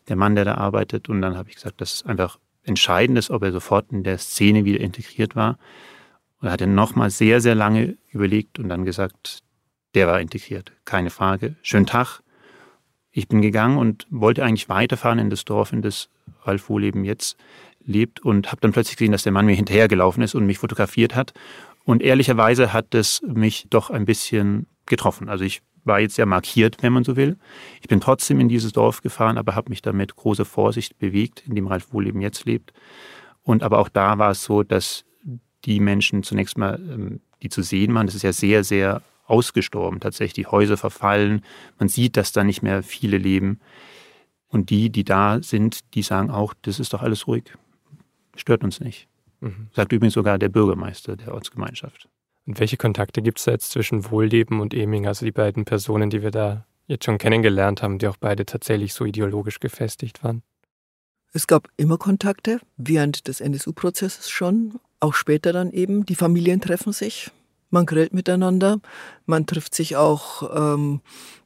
Der 0.10 0.18
Mann, 0.18 0.36
der 0.36 0.46
da 0.46 0.56
arbeitet. 0.56 1.08
Und 1.08 1.22
dann 1.22 1.38
habe 1.38 1.50
ich 1.50 1.56
gesagt, 1.56 1.80
dass 1.80 1.94
es 1.94 2.06
einfach 2.06 2.38
entscheidend 2.64 3.18
ist, 3.18 3.30
ob 3.30 3.44
er 3.44 3.52
sofort 3.52 3.92
in 3.92 4.04
der 4.04 4.18
Szene 4.18 4.66
wieder 4.66 4.82
integriert 4.82 5.36
war. 5.36 5.58
Und 6.42 6.48
er 6.48 6.54
hat 6.54 6.62
dann 6.62 6.76
nochmal 6.76 7.12
sehr, 7.12 7.40
sehr 7.40 7.56
lange 7.56 7.98
überlegt 8.12 8.60
und 8.60 8.68
dann 8.68 8.84
gesagt, 8.84 9.40
der 9.96 10.08
war 10.08 10.20
integriert. 10.20 10.74
Keine 10.84 11.12
Frage. 11.12 11.56
Schönen 11.62 11.86
Tag. 11.86 12.22
Ich 13.12 13.28
bin 13.28 13.42
gegangen 13.42 13.78
und 13.78 14.06
wollte 14.10 14.44
eigentlich 14.44 14.70
weiterfahren 14.70 15.20
in 15.20 15.30
das 15.30 15.46
Dorf, 15.46 15.74
in 15.74 15.82
das 15.82 16.10
Ralf 16.44 16.70
Wohleben 16.70 17.04
jetzt 17.04 17.38
lebt 17.84 18.20
und 18.20 18.52
habe 18.52 18.62
dann 18.62 18.72
plötzlich 18.72 18.98
gesehen, 18.98 19.12
dass 19.12 19.24
der 19.24 19.32
Mann 19.32 19.46
mir 19.46 19.56
hinterhergelaufen 19.56 20.22
ist 20.24 20.36
und 20.36 20.46
mich 20.46 20.60
fotografiert 20.60 21.16
hat. 21.16 21.34
Und 21.86 22.04
ehrlicherweise 22.04 22.72
hat 22.72 22.94
es 22.94 23.22
mich 23.24 23.66
doch 23.70 23.90
ein 23.90 24.06
bisschen 24.06 24.68
getroffen. 24.86 25.28
Also 25.28 25.44
ich 25.44 25.62
war 25.86 26.00
jetzt 26.00 26.16
sehr 26.16 26.26
markiert, 26.26 26.78
wenn 26.82 26.94
man 26.94 27.04
so 27.04 27.16
will. 27.16 27.38
Ich 27.82 27.88
bin 27.88 28.00
trotzdem 28.00 28.40
in 28.40 28.50
dieses 28.50 28.74
Dorf 28.74 29.02
gefahren, 29.02 29.38
aber 29.38 29.56
habe 29.56 29.70
mich 29.70 29.82
damit 29.82 30.16
große 30.16 30.46
Vorsicht 30.46 31.00
bewegt, 31.00 31.44
in 31.48 31.56
dem 31.56 31.68
Ralf 31.68 31.92
Wohleben 31.92 32.22
jetzt 32.22 32.46
lebt. 32.46 32.74
Und 33.44 33.64
aber 33.64 33.80
auch 33.80 33.90
da 33.90 34.18
war 34.18 34.32
es 34.32 34.44
so, 34.44 34.64
dass 34.64 35.06
die 35.66 35.80
Menschen 35.80 36.24
zunächst 36.24 36.58
mal, 36.58 36.76
ähm, 36.76 37.22
die 37.42 37.50
zu 37.50 37.64
sehen 37.64 37.94
waren, 37.96 38.06
das 38.06 38.16
ist 38.16 38.24
ja 38.24 38.34
sehr, 38.34 38.64
sehr 38.64 39.02
ausgestorben. 39.30 40.00
Tatsächlich 40.00 40.34
die 40.34 40.48
Häuser 40.48 40.78
verfallen. 40.78 41.44
Man 41.78 41.90
sieht, 41.90 42.18
dass 42.18 42.32
da 42.32 42.44
nicht 42.44 42.62
mehr 42.62 42.84
viele 42.84 43.18
leben. 43.18 43.60
Und 44.48 44.70
die, 44.70 44.90
die 44.90 45.04
da 45.04 45.42
sind, 45.42 45.94
die 45.94 46.02
sagen 46.02 46.32
auch, 46.32 46.54
das 46.64 46.80
ist 46.80 46.94
doch 46.94 47.02
alles 47.02 47.28
ruhig. 47.28 47.44
Stört 48.36 48.64
uns 48.64 48.80
nicht. 48.80 49.08
Mhm. 49.42 49.68
Sagt 49.74 49.92
übrigens 49.92 50.14
sogar 50.14 50.38
der 50.38 50.50
Bürgermeister 50.50 51.16
der 51.16 51.34
Ortsgemeinschaft. 51.34 52.10
Und 52.46 52.60
welche 52.60 52.78
Kontakte 52.78 53.22
gibt 53.22 53.40
es 53.40 53.46
da 53.46 53.52
jetzt 53.52 53.72
zwischen 53.72 54.10
Wohlleben 54.10 54.60
und 54.60 54.74
Eming, 54.74 55.06
also 55.06 55.26
die 55.26 55.32
beiden 55.32 55.66
Personen, 55.66 56.10
die 56.10 56.24
wir 56.24 56.32
da 56.32 56.66
jetzt 56.88 57.06
schon 57.06 57.20
kennengelernt 57.20 57.84
haben, 57.84 58.00
die 58.00 58.08
auch 58.08 58.18
beide 58.18 58.46
tatsächlich 58.46 58.94
so 58.94 59.06
ideologisch 59.06 59.60
gefestigt 59.60 60.24
waren? 60.24 60.42
Es 61.32 61.46
gab 61.46 61.70
immer 61.78 62.00
Kontakte, 62.00 62.60
während 62.78 63.28
des 63.28 63.40
NSU-Prozesses 63.40 64.30
schon. 64.30 64.80
auch 65.00 65.14
später 65.14 65.54
dann 65.54 65.72
eben, 65.72 66.06
die 66.06 66.16
Familien 66.16 66.60
treffen 66.60 66.92
sich, 66.92 67.32
man 67.70 67.86
grillt 67.86 68.14
miteinander, 68.14 68.80
man 69.26 69.46
trifft 69.46 69.76
sich 69.76 69.96
auch 69.96 70.50
ähm, 70.56 71.02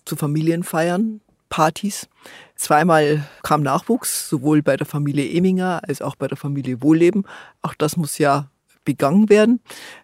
zu 0.05 0.15
Familienfeiern, 0.15 1.21
Partys. 1.49 2.09
Zweimal 2.55 3.27
kam 3.43 3.61
Nachwuchs, 3.61 4.27
sowohl 4.27 4.63
bei 4.63 4.75
der 4.75 4.87
Familie 4.87 5.29
Eminger 5.29 5.81
als 5.87 6.01
auch 6.01 6.15
bei 6.15 6.27
der 6.27 6.37
Familie 6.37 6.81
Wohlleben. 6.81 7.25
Auch 7.61 7.75
das 7.75 7.95
muss 7.95 8.17
ja 8.17 8.49
begangen 8.85 9.29
werden. 9.29 9.59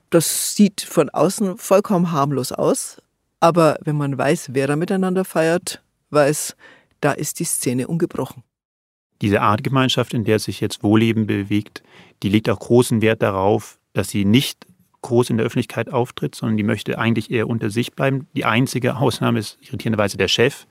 Das 0.10 0.56
sieht 0.56 0.82
von 0.82 1.10
außen 1.10 1.58
vollkommen 1.58 2.12
harmlos 2.12 2.52
aus. 2.52 3.02
Aber 3.40 3.78
wenn 3.84 3.96
man 3.96 4.18
weiß, 4.18 4.50
wer 4.54 4.68
da 4.68 4.76
miteinander 4.76 5.26
feiert, 5.26 5.82
weiß, 6.12 6.56
da 7.02 7.14
ist 7.14 7.40
die 7.40 7.46
Szene 7.46 7.88
ungebrochen. 7.88 8.44
Diese 9.22 9.42
Artgemeinschaft, 9.42 10.14
in 10.14 10.26
der 10.26 10.40
sich 10.40 10.62
jetzt 10.62 10.84
Wohlleben 10.84 11.26
bewegt, 11.26 11.84
die 12.22 12.30
legt 12.30 12.50
auch 12.50 12.60
großen 12.60 13.02
Wert 13.02 13.22
darauf, 13.22 13.80
dass 13.94 14.10
sie 14.10 14.24
nicht 14.24 14.66
groß 15.02 15.30
in 15.30 15.38
der 15.38 15.46
Öffentlichkeit 15.46 15.92
auftritt, 15.92 16.36
sondern 16.36 16.58
die 16.58 16.64
möchte 16.64 17.00
eigentlich 17.00 17.32
eher 17.32 17.48
unter 17.48 17.70
sich 17.70 17.94
bleiben. 17.94 18.28
Die 18.36 18.46
einzige 18.46 18.98
Ausnahme 18.98 19.40
ist 19.40 19.58
irritierenderweise 19.62 20.18
der 20.18 20.28
Chef 20.28 20.66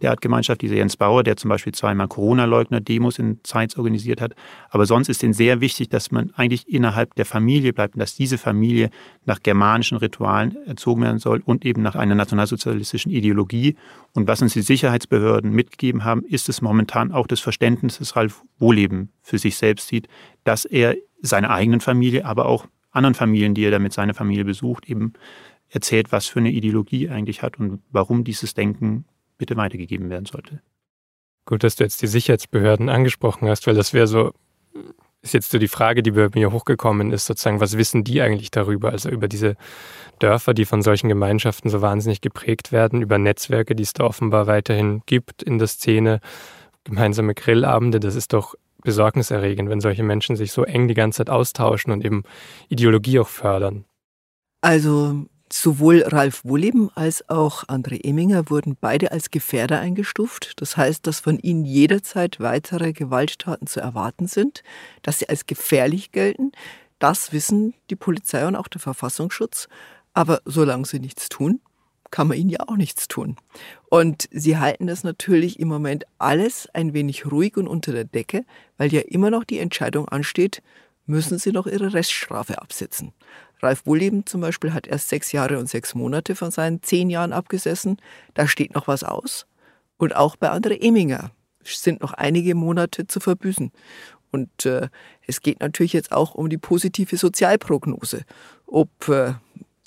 der 0.00 0.10
Artgemeinschaft, 0.10 0.62
dieser 0.62 0.76
Jens 0.76 0.96
Bauer, 0.96 1.22
der 1.22 1.36
zum 1.36 1.50
Beispiel 1.50 1.72
zweimal 1.74 2.08
Corona-Leugner-Demos 2.08 3.18
in 3.18 3.40
Zeitz 3.42 3.76
organisiert 3.76 4.20
hat. 4.20 4.34
Aber 4.70 4.86
sonst 4.86 5.08
ist 5.08 5.22
ihnen 5.22 5.34
sehr 5.34 5.60
wichtig, 5.60 5.90
dass 5.90 6.10
man 6.10 6.32
eigentlich 6.34 6.68
innerhalb 6.68 7.14
der 7.14 7.26
Familie 7.26 7.72
bleibt 7.72 7.94
und 7.94 8.00
dass 8.00 8.14
diese 8.14 8.38
Familie 8.38 8.90
nach 9.24 9.40
germanischen 9.42 9.98
Ritualen 9.98 10.56
erzogen 10.66 11.02
werden 11.02 11.18
soll 11.18 11.42
und 11.44 11.64
eben 11.64 11.82
nach 11.82 11.94
einer 11.94 12.14
nationalsozialistischen 12.14 13.12
Ideologie. 13.12 13.76
Und 14.14 14.26
was 14.26 14.40
uns 14.40 14.54
die 14.54 14.62
Sicherheitsbehörden 14.62 15.50
mitgegeben 15.50 16.04
haben, 16.04 16.22
ist 16.24 16.48
es 16.48 16.62
momentan 16.62 17.12
auch 17.12 17.26
das 17.26 17.40
Verständnis, 17.40 17.98
das 17.98 18.16
Ralf 18.16 18.42
Wohleben 18.58 19.10
für 19.20 19.38
sich 19.38 19.56
selbst 19.56 19.88
sieht, 19.88 20.08
dass 20.44 20.64
er 20.64 20.96
seine 21.20 21.50
eigenen 21.50 21.80
Familie, 21.80 22.24
aber 22.24 22.46
auch 22.46 22.66
anderen 22.94 23.14
Familien, 23.14 23.54
die 23.54 23.64
er 23.64 23.70
da 23.70 23.78
mit 23.78 23.92
seiner 23.92 24.14
Familie 24.14 24.44
besucht, 24.44 24.88
eben 24.88 25.12
erzählt, 25.68 26.12
was 26.12 26.26
für 26.26 26.38
eine 26.38 26.50
Ideologie 26.50 27.08
eigentlich 27.08 27.42
hat 27.42 27.58
und 27.58 27.82
warum 27.90 28.24
dieses 28.24 28.54
Denken 28.54 29.04
bitte 29.38 29.56
weitergegeben 29.56 30.10
werden 30.10 30.26
sollte. 30.26 30.60
Gut, 31.46 31.62
dass 31.62 31.76
du 31.76 31.84
jetzt 31.84 32.00
die 32.00 32.06
Sicherheitsbehörden 32.06 32.88
angesprochen 32.88 33.48
hast, 33.48 33.66
weil 33.66 33.74
das 33.74 33.92
wäre 33.92 34.06
so, 34.06 34.32
ist 35.20 35.34
jetzt 35.34 35.50
so 35.50 35.58
die 35.58 35.68
Frage, 35.68 36.02
die 36.02 36.12
bei 36.12 36.28
mir 36.34 36.52
hochgekommen 36.52 37.10
ist, 37.10 37.26
sozusagen, 37.26 37.60
was 37.60 37.76
wissen 37.76 38.04
die 38.04 38.22
eigentlich 38.22 38.50
darüber? 38.50 38.90
Also 38.90 39.10
über 39.10 39.28
diese 39.28 39.56
Dörfer, 40.20 40.54
die 40.54 40.64
von 40.64 40.82
solchen 40.82 41.08
Gemeinschaften 41.08 41.68
so 41.68 41.82
wahnsinnig 41.82 42.20
geprägt 42.20 42.72
werden, 42.72 43.02
über 43.02 43.18
Netzwerke, 43.18 43.74
die 43.74 43.82
es 43.82 43.92
da 43.92 44.04
offenbar 44.04 44.46
weiterhin 44.46 45.02
gibt 45.06 45.42
in 45.42 45.58
der 45.58 45.68
Szene, 45.68 46.20
gemeinsame 46.84 47.34
Grillabende, 47.34 48.00
das 48.00 48.14
ist 48.14 48.32
doch 48.32 48.54
besorgniserregend, 48.84 49.68
wenn 49.68 49.80
solche 49.80 50.04
Menschen 50.04 50.36
sich 50.36 50.52
so 50.52 50.62
eng 50.62 50.86
die 50.86 50.94
ganze 50.94 51.18
Zeit 51.18 51.30
austauschen 51.30 51.92
und 51.92 52.04
eben 52.04 52.22
Ideologie 52.68 53.18
auch 53.18 53.28
fördern. 53.28 53.84
Also 54.60 55.26
sowohl 55.52 56.02
Ralf 56.02 56.44
Wohleben 56.44 56.90
als 56.94 57.28
auch 57.28 57.64
André 57.64 58.04
Eminger 58.04 58.50
wurden 58.50 58.76
beide 58.80 59.12
als 59.12 59.30
Gefährder 59.30 59.80
eingestuft. 59.80 60.52
Das 60.56 60.76
heißt, 60.76 61.06
dass 61.06 61.20
von 61.20 61.38
ihnen 61.38 61.64
jederzeit 61.64 62.40
weitere 62.40 62.92
Gewalttaten 62.92 63.66
zu 63.66 63.80
erwarten 63.80 64.26
sind, 64.26 64.62
dass 65.02 65.18
sie 65.18 65.28
als 65.28 65.46
gefährlich 65.46 66.12
gelten. 66.12 66.52
Das 66.98 67.32
wissen 67.32 67.74
die 67.90 67.96
Polizei 67.96 68.46
und 68.46 68.56
auch 68.56 68.68
der 68.68 68.80
Verfassungsschutz. 68.80 69.68
Aber 70.12 70.40
solange 70.44 70.86
sie 70.86 71.00
nichts 71.00 71.28
tun, 71.28 71.60
kann 72.10 72.28
man 72.28 72.38
ihnen 72.38 72.50
ja 72.50 72.60
auch 72.66 72.76
nichts 72.76 73.08
tun. 73.08 73.36
Und 73.94 74.28
sie 74.32 74.58
halten 74.58 74.88
das 74.88 75.04
natürlich 75.04 75.60
im 75.60 75.68
Moment 75.68 76.04
alles 76.18 76.68
ein 76.72 76.94
wenig 76.94 77.30
ruhig 77.30 77.56
und 77.56 77.68
unter 77.68 77.92
der 77.92 78.02
Decke, 78.02 78.44
weil 78.76 78.92
ja 78.92 79.00
immer 79.02 79.30
noch 79.30 79.44
die 79.44 79.60
Entscheidung 79.60 80.08
ansteht, 80.08 80.62
müssen 81.06 81.38
sie 81.38 81.52
noch 81.52 81.68
ihre 81.68 81.92
Reststrafe 81.92 82.60
absitzen. 82.60 83.12
Ralf 83.62 83.86
Wohleben 83.86 84.26
zum 84.26 84.40
Beispiel 84.40 84.72
hat 84.72 84.88
erst 84.88 85.10
sechs 85.10 85.30
Jahre 85.30 85.60
und 85.60 85.68
sechs 85.68 85.94
Monate 85.94 86.34
von 86.34 86.50
seinen 86.50 86.82
zehn 86.82 87.08
Jahren 87.08 87.32
abgesessen. 87.32 87.98
Da 88.34 88.48
steht 88.48 88.74
noch 88.74 88.88
was 88.88 89.04
aus. 89.04 89.46
Und 89.96 90.16
auch 90.16 90.34
bei 90.34 90.50
André 90.50 90.82
Eminger 90.84 91.30
sind 91.62 92.00
noch 92.00 92.14
einige 92.14 92.56
Monate 92.56 93.06
zu 93.06 93.20
verbüßen. 93.20 93.70
Und 94.32 94.66
äh, 94.66 94.88
es 95.24 95.40
geht 95.40 95.60
natürlich 95.60 95.92
jetzt 95.92 96.10
auch 96.10 96.34
um 96.34 96.48
die 96.48 96.58
positive 96.58 97.16
Sozialprognose. 97.16 98.24
Ob 98.66 99.08
äh, 99.08 99.34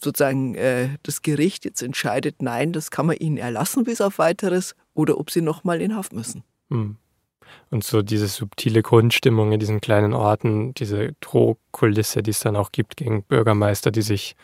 sozusagen 0.02 0.56
äh, 0.56 0.90
das 1.04 1.22
Gericht 1.22 1.66
jetzt 1.66 1.82
entscheidet, 1.82 2.42
nein, 2.42 2.74
das 2.74 2.92
kann 2.92 3.06
man 3.06 3.18
ihnen 3.18 3.38
erlassen 3.38 3.84
bis 3.84 4.02
auf 4.02 4.20
weiteres, 4.20 4.76
oder 4.94 5.20
ob 5.20 5.32
sie 5.32 5.42
nochmal 5.42 5.82
in 5.82 5.96
Haft 5.96 6.14
müssen. 6.14 6.44
Hm. 6.70 6.98
Und 7.70 7.84
so 7.84 8.02
diese 8.02 8.28
subtile 8.28 8.82
Grundstimmung 8.82 9.52
in 9.52 9.60
diesen 9.60 9.82
kleinen 9.82 10.14
Orten, 10.14 10.74
diese 10.74 11.14
Drohkulisse, 11.22 12.22
die 12.22 12.32
es 12.32 12.40
dann 12.40 12.56
auch 12.56 12.72
gibt 12.72 12.98
gegen 12.98 13.24
Bürgermeister, 13.24 13.92
die 13.92 14.02
sich 14.02 14.36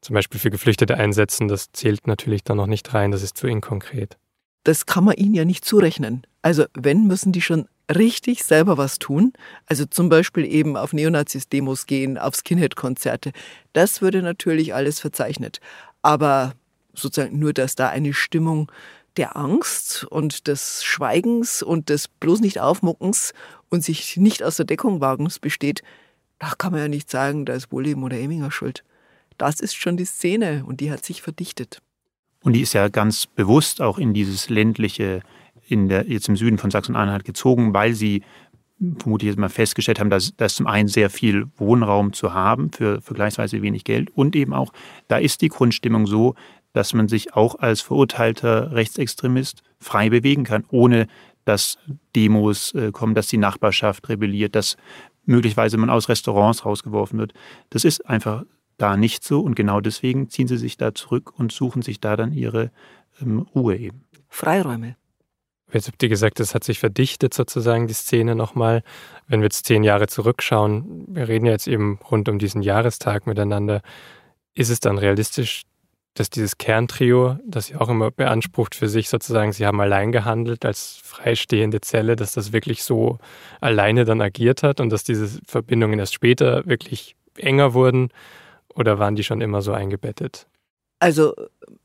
zum 0.00 0.14
Beispiel 0.14 0.38
für 0.38 0.50
Geflüchtete 0.50 0.96
einsetzen, 0.96 1.48
das 1.48 1.72
zählt 1.72 2.06
natürlich 2.06 2.44
dann 2.44 2.58
noch 2.58 2.66
nicht 2.66 2.92
rein, 2.94 3.10
das 3.10 3.22
ist 3.22 3.36
zu 3.36 3.46
inkonkret. 3.46 4.18
Das 4.64 4.86
kann 4.86 5.04
man 5.04 5.14
ihnen 5.14 5.34
ja 5.34 5.44
nicht 5.44 5.64
zurechnen. 5.64 6.26
Also 6.42 6.64
wenn, 6.74 7.06
müssen 7.06 7.32
die 7.32 7.40
schon 7.40 7.68
richtig 7.94 8.42
selber 8.44 8.78
was 8.78 8.98
tun, 8.98 9.32
also 9.66 9.84
zum 9.84 10.08
Beispiel 10.08 10.44
eben 10.44 10.76
auf 10.76 10.92
Neonazis-Demos 10.92 11.86
gehen, 11.86 12.18
auf 12.18 12.34
Skinhead-Konzerte, 12.34 13.32
das 13.72 14.02
würde 14.02 14.22
natürlich 14.22 14.74
alles 14.74 15.00
verzeichnet. 15.00 15.60
Aber 16.02 16.54
sozusagen 16.94 17.38
nur, 17.38 17.52
dass 17.52 17.74
da 17.74 17.88
eine 17.88 18.12
Stimmung 18.12 18.70
der 19.16 19.36
Angst 19.36 20.04
und 20.04 20.46
des 20.46 20.84
Schweigens 20.84 21.62
und 21.62 21.88
des 21.88 22.08
bloß 22.08 22.40
nicht 22.40 22.60
Aufmuckens 22.60 23.32
und 23.70 23.82
sich 23.82 24.16
nicht 24.16 24.42
aus 24.42 24.56
der 24.56 24.66
Deckung 24.66 25.00
wagens 25.00 25.38
besteht, 25.38 25.82
da 26.38 26.52
kann 26.58 26.72
man 26.72 26.82
ja 26.82 26.88
nicht 26.88 27.10
sagen, 27.10 27.46
da 27.46 27.54
ist 27.54 27.72
Wohleben 27.72 28.02
oder 28.02 28.18
Eminger 28.18 28.50
schuld. 28.50 28.84
Das 29.38 29.60
ist 29.60 29.74
schon 29.74 29.96
die 29.96 30.04
Szene 30.04 30.64
und 30.66 30.80
die 30.80 30.90
hat 30.90 31.04
sich 31.04 31.22
verdichtet. 31.22 31.80
Und 32.42 32.52
die 32.52 32.60
ist 32.60 32.74
ja 32.74 32.88
ganz 32.88 33.26
bewusst 33.26 33.80
auch 33.80 33.98
in 33.98 34.14
dieses 34.14 34.50
ländliche 34.50 35.22
in 35.68 35.88
der, 35.88 36.08
jetzt 36.08 36.28
im 36.28 36.36
Süden 36.36 36.58
von 36.58 36.70
Sachsen-Anhalt 36.70 37.24
gezogen, 37.24 37.74
weil 37.74 37.94
sie 37.94 38.22
vermutlich 38.98 39.28
jetzt 39.28 39.38
mal 39.38 39.48
festgestellt 39.48 40.00
haben, 40.00 40.10
dass 40.10 40.36
das 40.36 40.54
zum 40.54 40.66
einen 40.66 40.88
sehr 40.88 41.08
viel 41.08 41.46
Wohnraum 41.56 42.12
zu 42.12 42.34
haben 42.34 42.70
für 42.72 43.00
vergleichsweise 43.00 43.62
wenig 43.62 43.84
Geld 43.84 44.10
und 44.14 44.36
eben 44.36 44.52
auch, 44.52 44.72
da 45.08 45.16
ist 45.16 45.40
die 45.40 45.48
Grundstimmung 45.48 46.06
so, 46.06 46.34
dass 46.72 46.92
man 46.92 47.08
sich 47.08 47.34
auch 47.34 47.58
als 47.58 47.80
verurteilter 47.80 48.72
Rechtsextremist 48.72 49.62
frei 49.78 50.10
bewegen 50.10 50.44
kann, 50.44 50.64
ohne 50.68 51.06
dass 51.46 51.78
Demos 52.14 52.74
äh, 52.74 52.92
kommen, 52.92 53.14
dass 53.14 53.28
die 53.28 53.38
Nachbarschaft 53.38 54.08
rebelliert, 54.10 54.54
dass 54.54 54.76
möglicherweise 55.24 55.78
man 55.78 55.88
aus 55.88 56.08
Restaurants 56.08 56.66
rausgeworfen 56.66 57.18
wird. 57.18 57.32
Das 57.70 57.84
ist 57.84 58.06
einfach 58.06 58.44
da 58.76 58.96
nicht 58.96 59.24
so 59.24 59.40
und 59.40 59.54
genau 59.54 59.80
deswegen 59.80 60.28
ziehen 60.28 60.48
sie 60.48 60.58
sich 60.58 60.76
da 60.76 60.94
zurück 60.94 61.32
und 61.38 61.50
suchen 61.50 61.80
sich 61.80 62.00
da 62.00 62.14
dann 62.16 62.32
ihre 62.32 62.70
ähm, 63.22 63.46
Ruhe 63.54 63.76
eben. 63.76 64.04
Freiräume. 64.28 64.96
Jetzt 65.76 65.88
habt 65.88 66.02
ihr 66.02 66.08
gesagt, 66.08 66.40
es 66.40 66.54
hat 66.54 66.64
sich 66.64 66.78
verdichtet 66.78 67.34
sozusagen 67.34 67.86
die 67.86 67.92
Szene 67.92 68.34
nochmal. 68.34 68.82
Wenn 69.28 69.40
wir 69.40 69.46
jetzt 69.46 69.66
zehn 69.66 69.84
Jahre 69.84 70.06
zurückschauen, 70.06 71.04
wir 71.06 71.28
reden 71.28 71.44
ja 71.44 71.52
jetzt 71.52 71.68
eben 71.68 71.98
rund 72.10 72.30
um 72.30 72.38
diesen 72.38 72.62
Jahrestag 72.62 73.26
miteinander, 73.26 73.82
ist 74.54 74.70
es 74.70 74.80
dann 74.80 74.96
realistisch, 74.96 75.64
dass 76.14 76.30
dieses 76.30 76.56
Kerntrio, 76.56 77.36
das 77.46 77.66
sie 77.66 77.76
auch 77.76 77.90
immer 77.90 78.10
beansprucht 78.10 78.74
für 78.74 78.88
sich 78.88 79.10
sozusagen, 79.10 79.52
sie 79.52 79.66
haben 79.66 79.78
allein 79.78 80.12
gehandelt 80.12 80.64
als 80.64 80.98
freistehende 81.04 81.82
Zelle, 81.82 82.16
dass 82.16 82.32
das 82.32 82.54
wirklich 82.54 82.82
so 82.82 83.18
alleine 83.60 84.06
dann 84.06 84.22
agiert 84.22 84.62
hat 84.62 84.80
und 84.80 84.88
dass 84.88 85.04
diese 85.04 85.40
Verbindungen 85.46 85.98
erst 85.98 86.14
später 86.14 86.64
wirklich 86.64 87.16
enger 87.36 87.74
wurden 87.74 88.08
oder 88.74 88.98
waren 88.98 89.14
die 89.14 89.24
schon 89.24 89.42
immer 89.42 89.60
so 89.60 89.74
eingebettet? 89.74 90.46
Also 90.98 91.34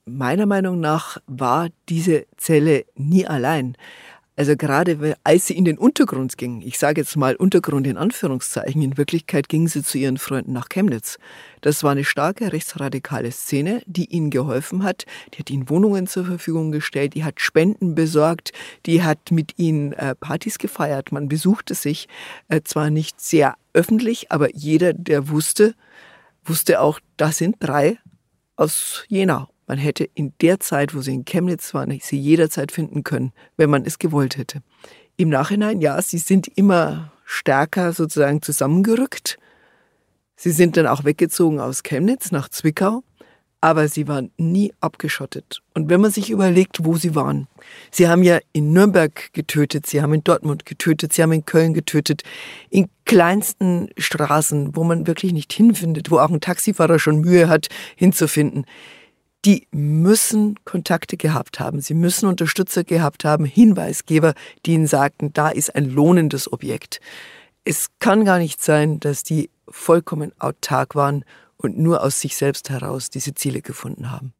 meiner 0.05 0.45
Meinung 0.45 0.79
nach 0.79 1.17
war 1.27 1.69
diese 1.89 2.25
Zelle 2.37 2.85
nie 2.95 3.25
allein. 3.27 3.75
Also 4.37 4.55
gerade 4.55 5.17
als 5.23 5.47
sie 5.47 5.57
in 5.57 5.65
den 5.65 5.77
Untergrund 5.77 6.37
ging, 6.37 6.61
ich 6.61 6.79
sage 6.79 7.01
jetzt 7.01 7.17
mal 7.17 7.35
Untergrund 7.35 7.85
in 7.85 7.97
Anführungszeichen, 7.97 8.81
in 8.81 8.97
Wirklichkeit 8.97 9.49
ging 9.49 9.67
sie 9.67 9.83
zu 9.83 9.97
ihren 9.97 10.17
Freunden 10.17 10.53
nach 10.53 10.69
Chemnitz. 10.69 11.19
Das 11.59 11.83
war 11.83 11.91
eine 11.91 12.05
starke 12.05 12.53
rechtsradikale 12.53 13.31
Szene, 13.31 13.83
die 13.85 14.05
ihnen 14.05 14.29
geholfen 14.29 14.83
hat. 14.83 15.05
Die 15.33 15.39
hat 15.39 15.49
ihnen 15.49 15.69
Wohnungen 15.69 16.07
zur 16.07 16.25
Verfügung 16.25 16.71
gestellt, 16.71 17.13
die 17.13 17.25
hat 17.25 17.41
Spenden 17.41 17.93
besorgt, 17.93 18.53
die 18.85 19.03
hat 19.03 19.31
mit 19.31 19.59
ihnen 19.59 19.91
äh, 19.93 20.15
Partys 20.15 20.57
gefeiert. 20.57 21.11
Man 21.11 21.27
besuchte 21.27 21.75
sich 21.75 22.07
äh, 22.47 22.61
zwar 22.63 22.89
nicht 22.89 23.19
sehr 23.19 23.55
öffentlich, 23.73 24.31
aber 24.31 24.55
jeder, 24.55 24.93
der 24.93 25.29
wusste, 25.29 25.75
wusste 26.45 26.79
auch, 26.79 26.99
da 27.17 27.33
sind 27.33 27.57
drei 27.59 27.99
aus 28.61 29.03
Jena. 29.07 29.49
Man 29.65 29.77
hätte 29.77 30.03
in 30.03 30.33
der 30.41 30.59
Zeit, 30.59 30.93
wo 30.93 31.01
sie 31.01 31.13
in 31.13 31.25
Chemnitz 31.25 31.73
waren, 31.73 31.97
sie 32.01 32.19
jederzeit 32.19 32.71
finden 32.71 33.03
können, 33.03 33.33
wenn 33.57 33.69
man 33.69 33.85
es 33.85 33.99
gewollt 33.99 34.37
hätte. 34.37 34.61
Im 35.17 35.29
Nachhinein, 35.29 35.81
ja, 35.81 36.01
sie 36.01 36.19
sind 36.19 36.47
immer 36.47 37.11
stärker 37.25 37.93
sozusagen 37.93 38.41
zusammengerückt. 38.41 39.39
Sie 40.35 40.51
sind 40.51 40.77
dann 40.77 40.87
auch 40.87 41.05
weggezogen 41.05 41.59
aus 41.59 41.83
Chemnitz 41.83 42.31
nach 42.31 42.49
Zwickau. 42.49 43.03
Aber 43.61 43.87
sie 43.87 44.07
waren 44.07 44.31
nie 44.37 44.73
abgeschottet. 44.81 45.61
Und 45.75 45.87
wenn 45.87 46.01
man 46.01 46.09
sich 46.11 46.31
überlegt, 46.31 46.83
wo 46.83 46.95
sie 46.97 47.13
waren, 47.13 47.47
sie 47.91 48.09
haben 48.09 48.23
ja 48.23 48.39
in 48.53 48.73
Nürnberg 48.73 49.31
getötet, 49.33 49.85
sie 49.85 50.01
haben 50.01 50.15
in 50.15 50.23
Dortmund 50.23 50.65
getötet, 50.65 51.13
sie 51.13 51.21
haben 51.21 51.31
in 51.31 51.45
Köln 51.45 51.75
getötet, 51.75 52.23
in 52.71 52.89
kleinsten 53.05 53.89
Straßen, 53.97 54.75
wo 54.75 54.83
man 54.83 55.05
wirklich 55.05 55.31
nicht 55.31 55.53
hinfindet, 55.53 56.09
wo 56.09 56.17
auch 56.17 56.31
ein 56.31 56.41
Taxifahrer 56.41 56.97
schon 56.97 57.21
Mühe 57.21 57.47
hat, 57.47 57.67
hinzufinden. 57.95 58.65
Die 59.45 59.67
müssen 59.71 60.55
Kontakte 60.65 61.15
gehabt 61.17 61.59
haben, 61.59 61.81
sie 61.81 61.93
müssen 61.93 62.27
Unterstützer 62.27 62.83
gehabt 62.83 63.25
haben, 63.25 63.45
Hinweisgeber, 63.45 64.33
die 64.65 64.73
ihnen 64.73 64.87
sagten, 64.87 65.33
da 65.33 65.49
ist 65.49 65.75
ein 65.75 65.85
lohnendes 65.85 66.51
Objekt. 66.51 66.99
Es 67.63 67.89
kann 67.99 68.25
gar 68.25 68.39
nicht 68.39 68.61
sein, 68.63 68.99
dass 68.99 69.23
die 69.23 69.51
vollkommen 69.67 70.31
autark 70.39 70.95
waren 70.95 71.23
und 71.61 71.77
nur 71.77 72.03
aus 72.03 72.19
sich 72.19 72.35
selbst 72.35 72.69
heraus 72.69 73.09
diese 73.09 73.33
Ziele 73.33 73.61
gefunden 73.61 74.11
haben. 74.11 74.33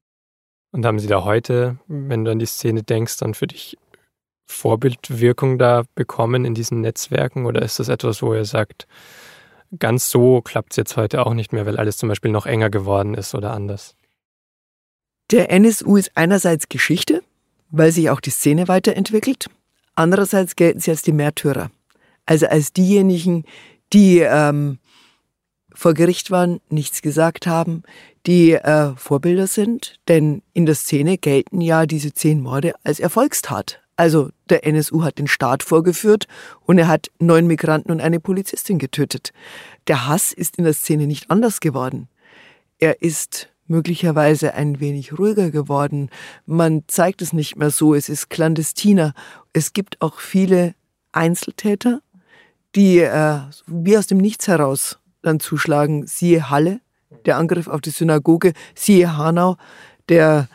Und 0.72 0.86
haben 0.86 1.00
Sie 1.00 1.08
da 1.08 1.24
heute, 1.24 1.78
wenn 1.88 2.26
du 2.26 2.32
an 2.32 2.40
die 2.40 2.46
Szene 2.46 2.84
denkst, 2.84 3.18
dann 3.18 3.34
für 3.34 3.48
dich 3.48 3.78
Vorbildwirkung 4.46 5.58
da 5.58 5.84
bekommen 5.96 6.46
in 6.46 6.54
diesen 6.54 6.82
Netzwerken? 6.82 7.46
Oder 7.46 7.62
ist 7.62 7.80
das 7.80 7.90
etwas, 7.90 8.22
wo 8.22 8.34
ihr 8.34 8.46
sagt, 8.46 8.88
ganz 9.80 10.10
so 10.10 10.42
klappt 10.42 10.74
es 10.74 10.78
jetzt 10.78 10.98
heute 10.98 11.26
auch 11.26 11.34
nicht 11.34 11.54
mehr, 11.54 11.66
weil 11.66 11.78
alles 11.78 11.98
zum 11.98 12.10
Beispiel 12.10 12.32
noch 12.32 12.46
enger 12.46 12.70
geworden 12.70 13.14
ist 13.14 13.34
oder 13.36 13.54
anders? 13.54 13.96
Der 15.32 15.50
NSU 15.50 15.98
ist 15.98 16.12
einerseits 16.16 16.68
Geschichte, 16.68 17.22
weil 17.70 17.92
sich 17.92 18.10
auch 18.10 18.20
die 18.20 18.32
Szene 18.32 18.68
weiterentwickelt. 18.68 19.50
Andererseits 19.96 20.56
gelten 20.56 20.80
sie 20.80 20.92
als 20.92 21.02
die 21.02 21.14
Märtyrer. 21.14 21.72
Also 22.26 22.48
als 22.48 22.74
diejenigen, 22.74 23.46
die 23.94 24.20
ähm, 24.20 24.78
vor 25.74 25.94
Gericht 25.94 26.32
waren, 26.32 26.60
nichts 26.70 27.02
gesagt 27.02 27.48
haben, 27.48 27.84
die 28.26 28.54
äh, 28.54 28.94
Vorbilder 28.96 29.48
sind. 29.48 30.00
Denn 30.08 30.42
in 30.54 30.66
der 30.66 30.76
Szene 30.76 31.18
gelten 31.18 31.62
ja 31.62 31.86
diese 31.86 32.14
zehn 32.14 32.42
Morde 32.42 32.74
als 32.84 33.00
Erfolgstat. 33.00 33.82
Also 33.96 34.30
der 34.50 34.66
NSU 34.66 35.04
hat 35.04 35.20
den 35.20 35.28
Staat 35.28 35.64
vorgeführt 35.64 36.28
und 36.66 36.78
er 36.78 36.88
hat 36.88 37.12
neun 37.20 37.46
Migranten 37.46 37.92
und 37.92 38.02
eine 38.02 38.20
Polizistin 38.20 38.80
getötet. 38.80 39.32
Der 39.88 40.08
Hass 40.08 40.34
ist 40.34 40.58
in 40.58 40.64
der 40.64 40.74
Szene 40.74 41.08
nicht 41.08 41.30
anders 41.30 41.60
geworden. 41.60 42.08
Er 42.80 43.02
ist 43.02 43.50
möglicherweise 43.68 44.54
ein 44.54 44.80
wenig 44.80 45.18
ruhiger 45.18 45.52
geworden. 45.52 46.10
Man 46.46 46.84
zeigt 46.88 47.22
es 47.22 47.32
nicht 47.32 47.56
mehr 47.58 47.70
so, 47.70 47.94
es 47.94 48.10
ist 48.10 48.30
clandestiner. 48.30 49.14
Es 49.54 49.74
gibt 49.74 50.02
auch 50.02 50.20
viele 50.20 50.74
Einzeltäter, 51.12 52.02
die 52.76 53.00
äh, 53.00 53.40
wie 53.68 53.98
aus 53.98 54.08
dem 54.08 54.18
Nichts 54.18 54.48
heraus 54.48 55.00
dann 55.22 55.40
zuschlagen. 55.40 56.08
Siehe 56.08 56.50
Halle, 56.50 56.82
der 57.26 57.38
Angriff 57.38 57.68
auf 57.68 57.82
die 57.82 57.90
Synagoge, 57.90 58.54
siehe 58.76 59.18
Hanau, 59.18 59.58
der 60.10 60.48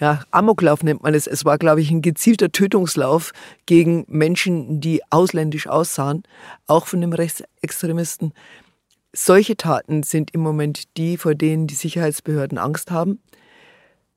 ja, 0.00 0.22
Amoklauf 0.30 0.82
nennt 0.82 1.02
man 1.02 1.14
es. 1.14 1.26
Es 1.26 1.44
war, 1.44 1.58
glaube 1.58 1.80
ich, 1.80 1.90
ein 1.90 2.02
gezielter 2.02 2.50
Tötungslauf 2.50 3.32
gegen 3.66 4.04
Menschen, 4.08 4.80
die 4.80 5.02
ausländisch 5.10 5.66
aussahen, 5.66 6.24
auch 6.66 6.86
von 6.86 7.00
dem 7.00 7.12
Rechtsextremisten. 7.12 8.32
Solche 9.12 9.56
Taten 9.56 10.02
sind 10.02 10.32
im 10.34 10.40
Moment 10.40 10.96
die, 10.96 11.16
vor 11.16 11.34
denen 11.34 11.68
die 11.68 11.74
Sicherheitsbehörden 11.74 12.58
Angst 12.58 12.90
haben. 12.90 13.20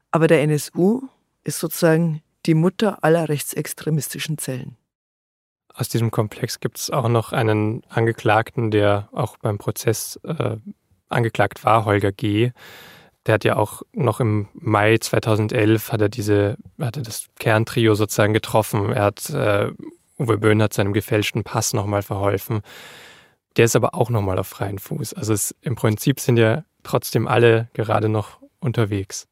Aber 0.09 0.27
der 0.27 0.41
NSU 0.41 1.03
ist 1.43 1.59
sozusagen 1.59 2.21
die 2.47 2.55
Mutter 2.55 3.03
aller 3.03 3.29
rechtsextremistischen 3.29 4.37
Zellen. 4.37 4.77
Aus 5.77 5.89
diesem 5.89 6.09
Komplex 6.09 6.59
gibt 6.59 6.79
es 6.79 6.89
auch 6.89 7.07
noch 7.07 7.33
einen 7.33 7.83
Angeklagten, 7.87 8.71
der 8.71 9.09
auch 9.11 9.37
beim 9.37 9.59
Prozess 9.59 10.19
äh, 10.23 10.57
angeklagt 11.07 11.63
war, 11.63 11.85
Holger 11.85 12.11
G. 12.11 12.51
Der 13.27 13.35
hat 13.35 13.43
ja 13.43 13.57
auch 13.57 13.83
noch 13.93 14.19
im 14.19 14.47
Mai 14.53 14.97
2011 14.97 15.91
hat 15.91 16.01
er 16.01 16.09
diese, 16.09 16.57
hat 16.81 16.97
er 16.97 17.03
das 17.03 17.27
Kerntrio 17.37 17.93
sozusagen 17.93 18.33
getroffen. 18.33 18.91
Er 18.91 19.03
hat 19.03 19.29
äh, 19.29 19.71
Uwe 20.17 20.39
Böhn 20.39 20.63
hat 20.63 20.73
seinem 20.73 20.93
gefälschten 20.93 21.43
Pass 21.43 21.73
nochmal 21.73 22.01
verholfen. 22.01 22.61
Der 23.55 23.65
ist 23.65 23.75
aber 23.75 23.93
auch 23.93 24.09
nochmal 24.09 24.39
auf 24.39 24.47
freien 24.47 24.79
Fuß. 24.79 25.13
Also 25.13 25.33
es, 25.33 25.53
im 25.61 25.75
Prinzip 25.75 26.19
sind 26.19 26.37
ja 26.37 26.63
trotzdem 26.81 27.27
alle 27.27 27.69
gerade 27.73 28.09
noch 28.09 28.39
unterwegs. 28.59 29.27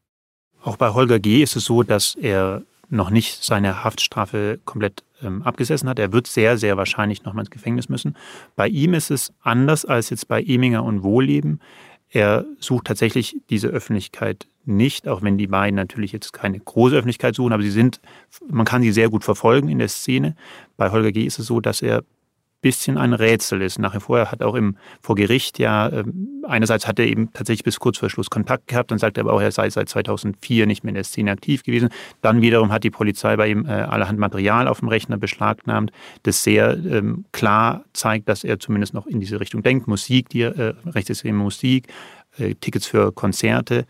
Auch 0.62 0.76
bei 0.76 0.90
Holger 0.90 1.18
G. 1.18 1.42
ist 1.42 1.56
es 1.56 1.64
so, 1.64 1.82
dass 1.82 2.14
er 2.14 2.62
noch 2.88 3.10
nicht 3.10 3.44
seine 3.44 3.84
Haftstrafe 3.84 4.60
komplett 4.64 5.04
ähm, 5.22 5.42
abgesessen 5.42 5.88
hat. 5.88 5.98
Er 5.98 6.12
wird 6.12 6.26
sehr, 6.26 6.58
sehr 6.58 6.76
wahrscheinlich 6.76 7.24
nochmal 7.24 7.42
ins 7.42 7.50
Gefängnis 7.50 7.88
müssen. 7.88 8.16
Bei 8.54 8.68
ihm 8.68 8.94
ist 8.94 9.10
es 9.10 9.32
anders 9.42 9.84
als 9.84 10.10
jetzt 10.10 10.28
bei 10.28 10.42
Eminger 10.42 10.84
und 10.84 11.02
Wohlleben. 11.02 11.60
Er 12.08 12.44
sucht 12.60 12.86
tatsächlich 12.86 13.36
diese 13.50 13.68
Öffentlichkeit 13.68 14.46
nicht, 14.64 15.08
auch 15.08 15.22
wenn 15.22 15.38
die 15.38 15.46
beiden 15.46 15.76
natürlich 15.76 16.12
jetzt 16.12 16.32
keine 16.32 16.58
große 16.58 16.96
Öffentlichkeit 16.96 17.34
suchen, 17.34 17.52
aber 17.52 17.62
sie 17.62 17.70
sind, 17.70 18.00
man 18.48 18.66
kann 18.66 18.82
sie 18.82 18.92
sehr 18.92 19.08
gut 19.08 19.24
verfolgen 19.24 19.68
in 19.68 19.78
der 19.78 19.88
Szene. 19.88 20.36
Bei 20.76 20.90
Holger 20.90 21.12
G. 21.12 21.24
ist 21.24 21.38
es 21.38 21.46
so, 21.46 21.60
dass 21.60 21.82
er 21.82 22.04
bisschen 22.60 22.98
ein 22.98 23.12
Rätsel 23.12 23.62
ist. 23.62 23.78
Nach 23.78 23.94
wie 23.94 24.00
vor 24.00 24.30
hat 24.30 24.42
auch 24.42 24.54
im, 24.54 24.76
vor 25.00 25.14
Gericht 25.14 25.58
ja, 25.58 25.88
äh, 25.88 26.04
einerseits 26.44 26.86
hat 26.86 26.98
er 26.98 27.06
eben 27.06 27.32
tatsächlich 27.32 27.64
bis 27.64 27.78
kurz 27.78 27.98
vor 27.98 28.10
Schluss 28.10 28.30
Kontakt 28.30 28.66
gehabt, 28.68 28.90
dann 28.90 28.98
sagt 28.98 29.18
er 29.18 29.24
aber 29.24 29.34
auch, 29.34 29.40
er 29.40 29.52
sei 29.52 29.68
seit 29.70 29.88
2004 29.88 30.66
nicht 30.66 30.82
mehr 30.82 30.90
in 30.90 30.94
der 30.96 31.04
Szene 31.04 31.30
aktiv 31.30 31.62
gewesen. 31.62 31.90
Dann 32.22 32.40
wiederum 32.40 32.72
hat 32.72 32.84
die 32.84 32.90
Polizei 32.90 33.36
bei 33.36 33.48
ihm 33.48 33.66
äh, 33.66 33.70
allerhand 33.70 34.18
Material 34.18 34.68
auf 34.68 34.80
dem 34.80 34.88
Rechner 34.88 35.16
beschlagnahmt, 35.16 35.92
das 36.22 36.42
sehr 36.42 36.72
ähm, 36.72 37.26
klar 37.32 37.84
zeigt, 37.92 38.28
dass 38.28 38.44
er 38.44 38.58
zumindest 38.58 38.94
noch 38.94 39.06
in 39.06 39.20
diese 39.20 39.40
Richtung 39.40 39.62
denkt. 39.62 39.86
Musik, 39.86 40.28
die 40.30 40.42
äh, 40.42 40.74
rechtsextreme 40.86 41.38
Musik, 41.38 41.88
äh, 42.38 42.54
Tickets 42.54 42.86
für 42.86 43.12
Konzerte. 43.12 43.86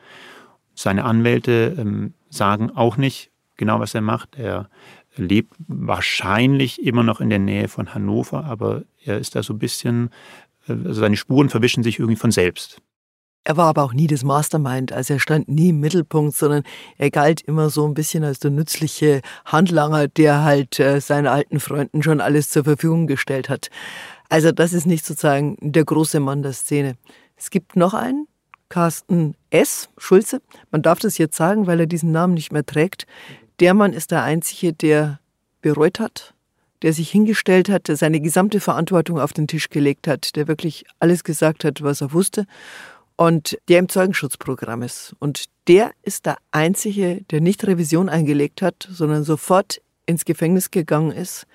Seine 0.75 1.05
Anwälte 1.05 1.75
ähm, 1.79 2.15
sagen 2.29 2.71
auch 2.71 2.97
nicht 2.97 3.31
genau, 3.57 3.81
was 3.81 3.95
er 3.95 4.03
macht. 4.03 4.37
Er 4.39 4.69
lebt 5.17 5.55
wahrscheinlich 5.67 6.85
immer 6.85 7.03
noch 7.03 7.21
in 7.21 7.31
der 7.31 7.39
Nähe 7.39 7.69
von 7.69 7.95
Hannover, 7.95 8.45
aber 8.45 8.83
er 9.05 9.19
ist 9.19 9.35
da 9.35 9.43
so 9.43 9.55
ein 9.55 9.59
bisschen, 9.59 10.11
äh, 10.69 10.73
also 10.73 11.01
seine 11.01 11.17
Spuren 11.17 11.49
verwischen 11.49 11.83
sich 11.83 11.99
irgendwie 11.99 12.17
von 12.17 12.31
selbst. 12.31 12.81
Er 13.45 13.57
war 13.57 13.67
aber 13.67 13.85
auch 13.85 13.93
nie 13.93 14.09
das 14.09 14.25
Mastermind, 14.25 14.93
also 14.93 15.15
er 15.15 15.21
stand 15.21 15.49
nie 15.49 15.69
im 15.69 15.79
Mittelpunkt, 15.79 16.37
sondern 16.37 16.65
er 16.99 17.13
galt 17.13 17.43
immer 17.43 17.71
so 17.71 17.87
ein 17.87 17.95
bisschen 17.95 18.25
als 18.25 18.41
der 18.41 18.51
nützliche 18.51 19.21
Handlanger, 19.45 20.09
der 20.09 20.43
halt 20.43 20.81
äh, 20.81 21.01
seinen 21.01 21.29
alten 21.29 21.61
Freunden 21.61 22.03
schon 22.03 22.21
alles 22.21 22.49
zur 22.49 22.65
Verfügung 22.65 23.07
gestellt 23.07 23.49
hat. 23.49 23.69
Also 24.29 24.51
das 24.51 24.73
ist 24.73 24.87
nicht 24.87 25.07
sozusagen 25.07 25.57
der 25.61 25.85
große 25.85 26.19
Mann 26.19 26.43
der 26.43 26.55
Szene. 26.55 26.97
Es 27.37 27.51
gibt 27.51 27.77
noch 27.77 27.95
einen, 27.95 28.27
Carsten 28.69 29.37
S. 29.51 29.89
Schulze. 29.97 30.43
Man 30.71 30.83
darf 30.83 30.99
das 30.99 31.19
jetzt 31.19 31.37
sagen, 31.37 31.67
weil 31.67 31.81
er 31.81 31.87
diesen 31.87 32.11
Namen 32.11 32.35
nicht 32.35 32.53
mehr 32.53 32.67
trägt. 32.67 33.07
Der 33.59 33.73
Mann 33.73 33.95
ist 33.95 34.11
der 34.11 34.23
Einzige, 34.23 34.75
der 34.75 35.19
bereut 35.63 35.99
hat, 35.99 36.35
der 36.83 36.93
sich 36.93 37.11
hingestellt 37.11 37.71
hat, 37.71 37.89
der 37.89 37.97
seine 37.97 38.21
gesamte 38.21 38.61
Verantwortung 38.61 39.19
auf 39.19 39.33
den 39.33 39.49
Tisch 39.49 39.71
gelegt 39.71 40.07
hat, 40.07 40.37
der 40.37 40.47
wirklich 40.47 40.85
alles 40.99 41.25
gesagt 41.25 41.65
hat, 41.65 41.83
was 41.83 42.03
er 42.03 42.13
wusste 42.13 42.47
und 43.17 43.57
der 43.69 43.79
im 43.79 43.89
Zeugenschutzprogramm 43.89 44.83
ist. 44.83 45.17
Und 45.21 45.47
der 45.69 45.93
ist 46.03 46.27
der 46.27 46.37
Einzige, 46.51 47.23
der 47.31 47.41
nicht 47.41 47.67
Revision 47.67 48.11
eingelegt 48.11 48.61
hat, 48.61 48.87
sondern 48.91 49.25
sofort 49.25 49.81
ins 50.05 50.27
Gefängnis 50.27 50.71
gegangen 50.71 51.13
ist, 51.13 51.47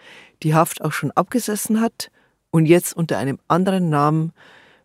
die 0.42 0.56
Haft 0.56 0.82
auch 0.82 0.92
schon 0.92 1.12
abgesessen 1.12 1.82
hat 1.82 2.10
und 2.50 2.66
jetzt 2.66 2.96
unter 2.96 3.20
einem 3.20 3.38
anderen 3.48 3.90
Namen 3.90 4.34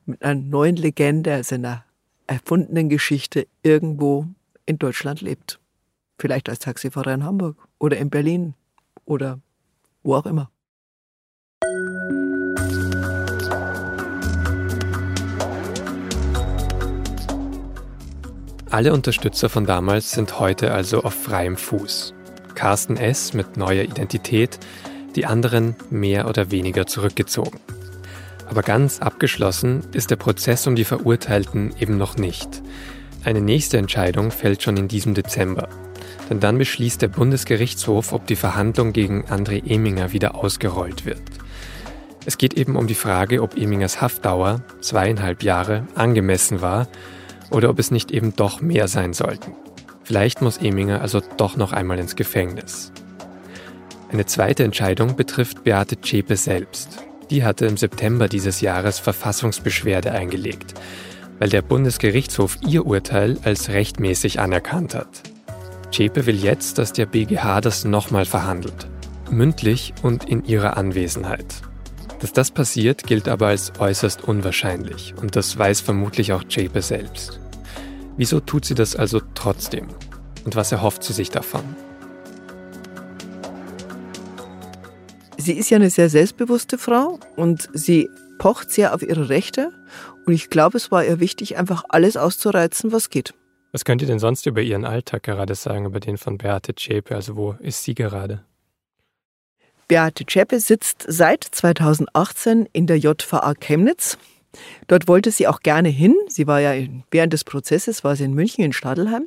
mit 0.05 0.22
einer 0.22 0.40
neuen 0.40 0.76
Legende, 0.76 1.33
also 1.33 1.55
einer 1.55 1.83
erfundenen 2.26 2.90
Geschichte 2.90 3.46
irgendwo 3.62 4.26
in 4.66 4.79
Deutschland 4.79 5.22
lebt. 5.22 5.59
Vielleicht 6.18 6.48
als 6.48 6.61
Taxifahrer 6.61 7.14
in 7.14 7.24
Hamburg 7.24 7.57
oder 7.79 7.98
in 7.98 8.11
Berlin 8.11 8.55
oder 9.05 9.40
wo 10.02 10.14
auch 10.14 10.26
immer. 10.26 10.50
Alle 18.70 18.92
Unterstützer 18.92 19.48
von 19.48 19.64
damals 19.64 20.11
sind 20.11 20.40
heute 20.40 20.72
also 20.72 21.02
auf 21.02 21.14
freiem 21.14 21.57
Fuß. 21.57 22.14
Carsten 22.55 22.96
S. 22.96 23.33
mit 23.33 23.57
neuer 23.57 23.85
Identität, 23.85 24.59
die 25.14 25.24
anderen 25.24 25.76
mehr 25.88 26.29
oder 26.29 26.50
weniger 26.50 26.87
zurückgezogen. 26.87 27.61
Aber 28.48 28.62
ganz 28.62 29.00
abgeschlossen 29.00 29.83
ist 29.92 30.11
der 30.11 30.16
Prozess 30.16 30.66
um 30.66 30.76
die 30.76 30.85
Verurteilten 30.85 31.74
eben 31.79 31.96
noch 31.96 32.16
nicht. 32.16 32.62
Eine 33.24 33.40
nächste 33.40 33.79
Entscheidung 33.79 34.31
fällt 34.31 34.62
schon 34.62 34.76
in 34.76 34.88
diesem 34.88 35.14
Dezember. 35.14 35.68
Denn 36.29 36.41
dann 36.41 36.59
beschließt 36.59 37.03
der 37.03 37.09
Bundesgerichtshof, 37.09 38.12
ob 38.12 38.27
die 38.27 38.37
Verhandlung 38.37 38.93
gegen 38.93 39.25
André 39.27 39.65
Eminger 39.65 40.12
wieder 40.12 40.35
ausgerollt 40.35 41.07
wird. 41.07 41.23
Es 42.25 42.39
geht 42.39 42.55
eben 42.55 42.75
um 42.75 42.89
die 42.89 42.95
Frage, 42.97 43.43
ob 43.43 43.57
Emingers 43.57 44.01
Haftdauer, 44.01 44.62
zweieinhalb 44.81 45.45
Jahre, 45.45 45.87
angemessen 45.95 46.61
war 46.61 46.89
oder 47.51 47.71
ob 47.71 47.79
es 47.79 47.93
nicht 47.93 48.11
eben 48.11 48.35
doch 48.35 48.61
mehr 48.61 48.89
sein 48.89 49.12
sollten. 49.12 49.53
Vielleicht 50.03 50.43
muss 50.43 50.59
Eminger 50.59 51.01
also 51.01 51.21
doch 51.37 51.57
noch 51.57 51.73
einmal 51.73 52.01
ins 52.01 52.17
Gefängnis. 52.17 52.91
Eine 54.11 54.27
zweite 54.27 54.65
Entscheidung 54.65 55.15
betrifft 55.15 55.62
Beate 55.62 56.01
Zschäpe 56.01 56.37
selbst. 56.37 57.05
Die 57.31 57.45
hatte 57.45 57.67
im 57.67 57.77
September 57.77 58.29
dieses 58.29 58.61
Jahres 58.61 58.99
Verfassungsbeschwerde 58.99 60.12
eingelegt. 60.12 60.75
weil 61.39 61.49
der 61.49 61.62
Bundesgerichtshof 61.62 62.59
ihr 62.67 62.87
Urteil 62.87 63.39
als 63.45 63.69
rechtmäßig 63.69 64.41
anerkannt 64.41 64.95
hat. 64.95 65.23
Zschäpe 65.97 66.27
will 66.27 66.37
jetzt, 66.37 66.77
dass 66.77 66.93
der 66.93 67.07
BGH 67.07 67.63
das 67.63 67.87
nochmal 67.87 68.27
verhandelt. 68.27 68.87
Mündlich 69.31 69.95
und 70.03 70.29
in 70.29 70.45
ihrer 70.45 70.77
Anwesenheit. 70.77 71.63
Dass 72.21 72.35
das 72.35 72.51
passiert, 72.51 73.05
gilt 73.05 73.29
aber 73.29 73.47
als 73.47 73.73
äußerst 73.79 74.23
unwahrscheinlich 74.23 75.15
und 75.17 75.37
das 75.37 75.57
weiß 75.57 75.81
vermutlich 75.81 76.35
auch 76.35 76.45
Zschäpe 76.45 76.83
selbst. 76.83 77.41
Wieso 78.19 78.41
tut 78.41 78.67
sie 78.67 78.75
das 78.75 78.95
also 78.95 79.23
trotzdem? 79.35 79.89
Und 80.45 80.55
was 80.55 80.71
erhofft 80.71 81.03
sie 81.03 81.15
sich 81.15 81.31
davon? 81.31 81.65
Sie 85.39 85.55
ist 85.55 85.71
ja 85.71 85.77
eine 85.77 85.89
sehr 85.89 86.11
selbstbewusste 86.11 86.77
Frau 86.77 87.21
und 87.37 87.71
sie 87.73 88.11
pocht 88.37 88.71
sehr 88.71 88.95
auf 88.95 89.01
ihre 89.01 89.31
Rechte. 89.31 89.73
Und 90.27 90.35
ich 90.35 90.51
glaube, 90.51 90.77
es 90.77 90.91
war 90.91 91.07
ihr 91.07 91.21
wichtig, 91.21 91.57
einfach 91.57 91.85
alles 91.89 92.19
auszureizen, 92.19 92.93
was 92.93 93.09
geht. 93.09 93.33
Was 93.77 93.85
könnt 93.85 94.01
ihr 94.01 94.09
denn 94.09 94.19
sonst 94.19 94.47
über 94.47 94.62
ihren 94.62 94.87
Alltag 94.87 95.25
gerade 95.25 95.55
sagen, 95.55 95.85
über 95.85 96.01
den 96.01 96.17
von 96.17 96.39
Beate 96.39 96.75
Zschäpe? 96.75 97.15
Also 97.15 97.37
wo 97.37 97.57
ist 97.61 97.85
sie 97.85 97.95
gerade? 97.95 98.43
Beate 99.87 100.25
Zschäpe 100.25 100.61
sitzt 100.61 101.05
seit 101.07 101.45
2018 101.45 102.71
in 102.73 102.87
der 102.87 102.97
JVA 102.97 103.53
Chemnitz. 103.53 104.17
Dort 104.87 105.09
wollte 105.09 105.31
sie 105.31 105.47
auch 105.47 105.61
gerne 105.61 105.91
hin. 105.91 106.15
Sie 106.29 106.47
war 106.47 106.61
ja 106.61 106.89
während 107.11 107.35
des 107.35 107.45
Prozesses, 107.45 108.03
war 108.03 108.17
sie 108.17 108.25
in 108.25 108.33
München 108.33 108.65
in 108.65 108.73
Stadelheim. 108.73 109.27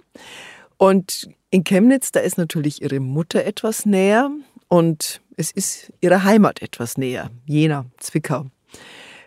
Und 0.77 1.29
in 1.51 1.63
Chemnitz, 1.63 2.11
da 2.11 2.19
ist 2.19 2.39
natürlich 2.39 2.81
ihre 2.81 2.99
Mutter 2.99 3.45
etwas 3.45 3.85
näher 3.85 4.31
und 4.67 5.21
es 5.37 5.51
ist 5.51 5.93
ihre 6.01 6.23
Heimat 6.23 6.63
etwas 6.63 6.97
näher, 6.97 7.29
Jena, 7.45 7.85
Zwickau. 7.99 8.47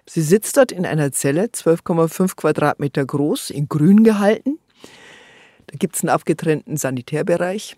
Sie 0.04 0.22
sitzt 0.22 0.56
dort 0.56 0.72
in 0.72 0.84
einer 0.84 1.12
Zelle, 1.12 1.44
12,5 1.44 2.34
Quadratmeter 2.34 3.06
groß, 3.06 3.50
in 3.50 3.68
grün 3.68 4.02
gehalten. 4.02 4.58
Da 5.72 5.78
gibt 5.78 5.96
es 5.96 6.02
einen 6.02 6.10
abgetrennten 6.10 6.76
Sanitärbereich. 6.76 7.76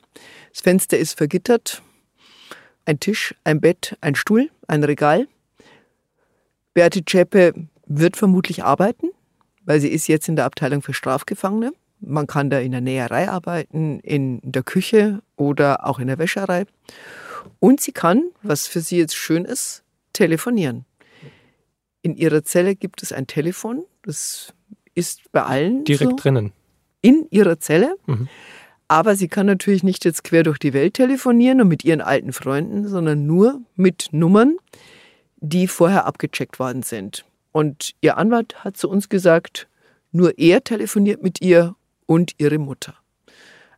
Das 0.51 0.63
Fenster 0.63 0.99
ist 0.99 1.17
vergittert. 1.17 1.81
Ein 2.85 2.99
Tisch, 2.99 3.37
ein 3.45 3.61
Bett, 3.61 3.97
ein 4.01 4.17
Stuhl, 4.17 4.51
ein 4.67 4.83
Regal. 4.83 5.29
Beate 6.75 7.05
Zschäpe 7.05 7.55
wird 7.87 8.17
vermutlich 8.17 8.65
arbeiten, 8.65 9.11
weil 9.65 9.81
sie 9.81 9.89
ist 9.89 10.09
jetzt 10.09 10.29
in 10.29 10.35
der 10.35 10.45
Abteilung 10.45 10.83
für 10.83 10.93
Strafgefangene. 10.93 11.73
Man 12.01 12.27
kann 12.27 12.51
da 12.51 12.59
in 12.59 12.73
der 12.73 12.81
Näherei 12.81 13.29
arbeiten, 13.29 14.01
in 14.01 14.41
der 14.43 14.65
Küche 14.65 15.23
oder 15.37 15.87
auch 15.87 16.01
in 16.01 16.09
der 16.09 16.19
Wäscherei. 16.19 16.65
Und 17.61 17.81
sie 17.81 17.93
kann, 17.93 18.25
was 18.43 18.67
für 18.67 18.81
sie 18.81 18.99
jetzt 18.99 19.15
schön 19.15 19.45
ist, 19.45 19.85
telefonieren. 20.13 20.85
In 22.03 22.17
ihrer 22.17 22.43
Zelle 22.43 22.75
gibt 22.75 23.05
es 23.05 23.13
ein 23.13 23.29
Telefon, 23.29 23.85
das 24.03 24.53
ist 24.97 25.31
bei 25.31 25.45
allen. 25.45 25.85
Direkt 25.85 26.11
so, 26.11 26.17
drinnen. 26.17 26.53
In 27.05 27.27
ihrer 27.31 27.61
Zelle. 27.61 27.97
Mhm. 28.07 28.29
Aber 28.89 29.15
sie 29.15 29.29
kann 29.29 29.45
natürlich 29.45 29.83
nicht 29.83 30.07
jetzt 30.07 30.25
quer 30.25 30.43
durch 30.43 30.59
die 30.59 30.73
Welt 30.73 30.95
telefonieren 30.95 31.61
und 31.61 31.69
mit 31.69 31.85
ihren 31.85 32.01
alten 32.01 32.33
Freunden, 32.33 32.89
sondern 32.89 33.27
nur 33.27 33.61
mit 33.77 34.09
Nummern, 34.13 34.57
die 35.37 35.69
vorher 35.69 36.07
abgecheckt 36.07 36.59
worden 36.59 36.83
sind. 36.83 37.27
Und 37.53 37.93
ihr 38.01 38.17
Anwalt 38.17 38.65
hat 38.65 38.79
zu 38.79 38.89
uns 38.89 39.11
gesagt, 39.11 39.69
nur 40.13 40.39
er 40.39 40.65
telefoniert 40.65 41.23
mit 41.23 41.43
ihr 41.43 41.77
und 42.07 42.33
ihre 42.39 42.57
Mutter. 42.59 42.95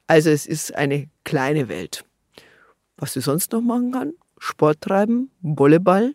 Also 0.07 0.31
es 0.31 0.47
ist 0.47 0.77
eine 0.77 1.09
kleine 1.25 1.69
Welt. 1.69 2.05
Was 2.97 3.15
sie 3.15 3.21
sonst 3.21 3.51
noch 3.51 3.61
machen 3.61 3.91
kann? 3.91 4.13
Sport 4.39 4.83
treiben, 4.83 5.33
Volleyball. 5.43 6.15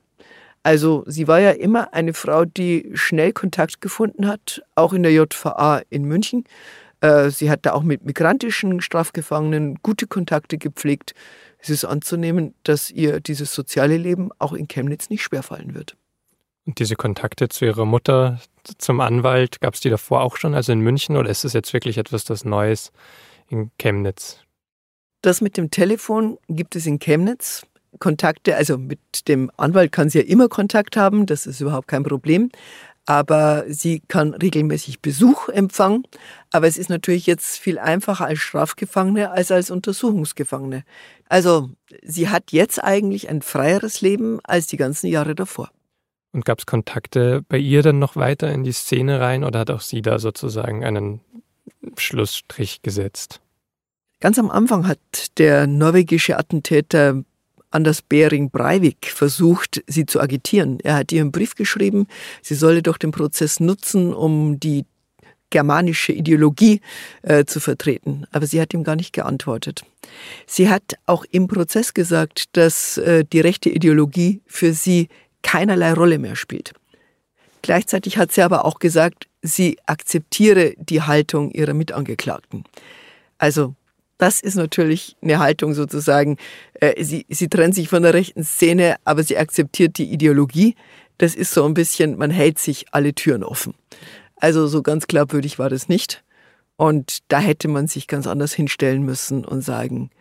Also 0.64 1.04
sie 1.08 1.28
war 1.28 1.42
ja 1.42 1.52
immer 1.52 1.94
eine 1.94 2.14
Frau, 2.14 2.46
die 2.46 2.92
schnell 2.94 3.34
Kontakt 3.34 3.82
gefunden 3.82 4.28
hat, 4.28 4.64
auch 4.76 4.94
in 4.94 5.04
der 5.04 5.12
JVA 5.12 5.82
in 5.90 6.06
München. 6.06 6.46
Äh, 7.02 7.30
sie 7.30 7.50
hat 7.50 7.66
da 7.66 7.74
auch 7.74 7.84
mit 7.84 8.06
migrantischen 8.06 8.82
Strafgefangenen 8.82 9.80
gute 9.84 10.08
Kontakte 10.08 10.58
gepflegt. 10.58 11.14
Es 11.60 11.70
ist 11.70 11.86
anzunehmen, 11.86 12.56
dass 12.64 12.90
ihr 12.90 13.20
dieses 13.20 13.54
soziale 13.54 13.98
Leben 13.98 14.30
auch 14.40 14.54
in 14.54 14.68
Chemnitz 14.68 15.10
nicht 15.10 15.24
schwerfallen 15.24 15.76
wird. 15.76 15.98
Und 16.66 16.80
diese 16.80 16.96
Kontakte 16.96 17.50
zu 17.50 17.66
ihrer 17.66 17.86
Mutter, 17.86 18.40
zum 18.78 19.02
Anwalt, 19.02 19.62
gab 19.62 19.74
es 19.74 19.80
die 19.80 19.90
davor 19.90 20.22
auch 20.22 20.38
schon, 20.38 20.54
also 20.54 20.72
in 20.72 20.80
München, 20.80 21.18
oder 21.18 21.30
ist 21.30 21.44
es 21.44 21.54
jetzt 21.54 21.74
wirklich 21.74 21.98
etwas 21.98 22.24
das 22.24 22.46
Neues 22.46 22.92
in 23.50 23.72
Chemnitz? 23.80 24.40
Das 25.22 25.42
mit 25.42 25.58
dem 25.58 25.72
Telefon 25.72 26.38
gibt 26.48 26.76
es 26.76 26.86
in 26.86 27.00
Chemnitz. 27.00 27.66
Kontakte, 28.00 28.56
also 28.56 28.78
mit 28.78 29.28
dem 29.28 29.52
Anwalt 29.58 29.92
kann 29.92 30.10
sie 30.10 30.20
ja 30.20 30.26
immer 30.26 30.48
Kontakt 30.48 30.96
haben, 30.96 31.26
das 31.26 31.46
ist 31.46 31.60
überhaupt 31.60 31.90
kein 31.90 32.04
Problem. 32.04 32.50
Aber 33.06 33.66
sie 33.68 34.02
kann 34.08 34.34
regelmäßig 34.34 35.02
Besuch 35.02 35.50
empfangen. 35.50 36.04
Aber 36.52 36.68
es 36.68 36.78
ist 36.78 36.90
natürlich 36.90 37.26
jetzt 37.26 37.58
viel 37.58 37.80
einfacher 37.80 38.26
als 38.26 38.40
Strafgefangene 38.40 39.32
als 39.32 39.52
als 39.52 39.72
Untersuchungsgefangene. 39.72 40.84
Also 41.28 41.70
sie 42.04 42.30
hat 42.30 42.52
jetzt 42.52 42.84
eigentlich 42.84 43.30
ein 43.30 43.42
freieres 43.42 44.02
Leben 44.02 44.40
als 44.44 44.68
die 44.68 44.78
ganzen 44.78 45.08
Jahre 45.08 45.36
davor. 45.36 45.72
Und 46.34 46.46
gab 46.46 46.60
es 46.60 46.66
Kontakte 46.66 47.44
bei 47.48 47.58
ihr 47.58 47.84
dann 47.84 48.00
noch 48.00 48.16
weiter 48.16 48.52
in 48.52 48.64
die 48.64 48.72
Szene 48.72 49.20
rein 49.20 49.44
oder 49.44 49.60
hat 49.60 49.72
auch 49.72 49.82
sie 49.82 50.02
da 50.02 50.18
sozusagen 50.20 50.84
einen 50.86 51.20
Schlussstrich 51.98 52.82
gesetzt? 52.82 53.42
Ganz 54.22 54.38
am 54.38 54.52
Anfang 54.52 54.88
hat 54.88 55.00
der 55.40 55.68
norwegische 55.68 56.38
Attentäter 56.38 57.24
Anders 57.72 58.02
Behring 58.02 58.50
Breivik 58.52 59.08
versucht, 59.08 59.84
sie 59.88 60.06
zu 60.06 60.20
agitieren. 60.20 60.80
Er 60.82 60.96
hat 60.96 61.12
ihr 61.12 61.22
einen 61.22 61.32
Brief 61.32 61.56
geschrieben, 61.56 62.08
sie 62.42 62.56
solle 62.56 62.84
doch 62.84 62.98
den 62.98 63.12
Prozess 63.12 63.60
nutzen, 63.60 64.14
um 64.14 64.60
die 64.60 64.86
germanische 65.50 66.12
Ideologie 66.12 66.82
äh, 67.22 67.46
zu 67.46 67.60
vertreten. 67.60 68.26
Aber 68.32 68.46
sie 68.46 68.60
hat 68.60 68.74
ihm 68.74 68.84
gar 68.84 68.96
nicht 68.96 69.14
geantwortet. 69.14 69.84
Sie 70.48 70.70
hat 70.70 70.96
auch 71.06 71.26
im 71.30 71.48
Prozess 71.48 71.94
gesagt, 71.94 72.46
dass 72.54 72.98
äh, 72.98 73.24
die 73.32 73.42
rechte 73.42 73.70
Ideologie 73.70 74.42
für 74.48 74.74
sie 74.74 75.10
keinerlei 75.44 75.94
Rolle 75.94 76.20
mehr 76.20 76.36
spielt. 76.36 76.74
Gleichzeitig 77.62 78.18
hat 78.18 78.32
sie 78.32 78.42
aber 78.42 78.66
auch 78.66 78.80
gesagt, 78.80 79.28
sie 79.42 79.78
akzeptiere 79.86 80.74
die 80.78 81.02
Haltung 81.02 81.52
ihrer 81.52 81.74
Mitangeklagten. 81.74 82.64
Also 83.38 83.76
das 84.22 84.40
ist 84.40 84.56
natürlich 84.56 85.18
eine 85.24 85.40
Haltung 85.40 85.74
sozusagen, 85.74 86.38
äh, 86.76 87.04
sie, 87.04 87.26
sie 87.28 87.48
trennt 87.48 87.74
sich 87.74 87.90
von 87.90 88.04
der 88.04 88.14
rechten 88.14 88.44
Szene, 88.44 88.98
aber 89.04 89.24
sie 89.24 89.38
akzeptiert 89.38 89.98
die 89.98 90.12
Ideologie. 90.12 90.76
Das 91.18 91.34
ist 91.34 91.52
so 91.52 91.66
ein 91.66 91.74
bisschen, 91.74 92.18
man 92.20 92.30
hält 92.30 92.60
sich 92.60 92.86
alle 92.92 93.16
Türen 93.16 93.44
offen. 93.44 93.74
Also 94.36 94.68
so 94.68 94.84
ganz 94.84 95.08
glaubwürdig 95.08 95.58
war 95.58 95.70
das 95.70 95.90
nicht. 95.90 96.24
Und 96.76 97.20
da 97.30 97.40
hätte 97.40 97.68
man 97.68 97.88
sich 97.88 98.08
ganz 98.08 98.28
anders 98.28 98.54
hinstellen 98.54 99.02
müssen 99.04 99.44
und 99.44 99.62
sagen, 99.62 100.12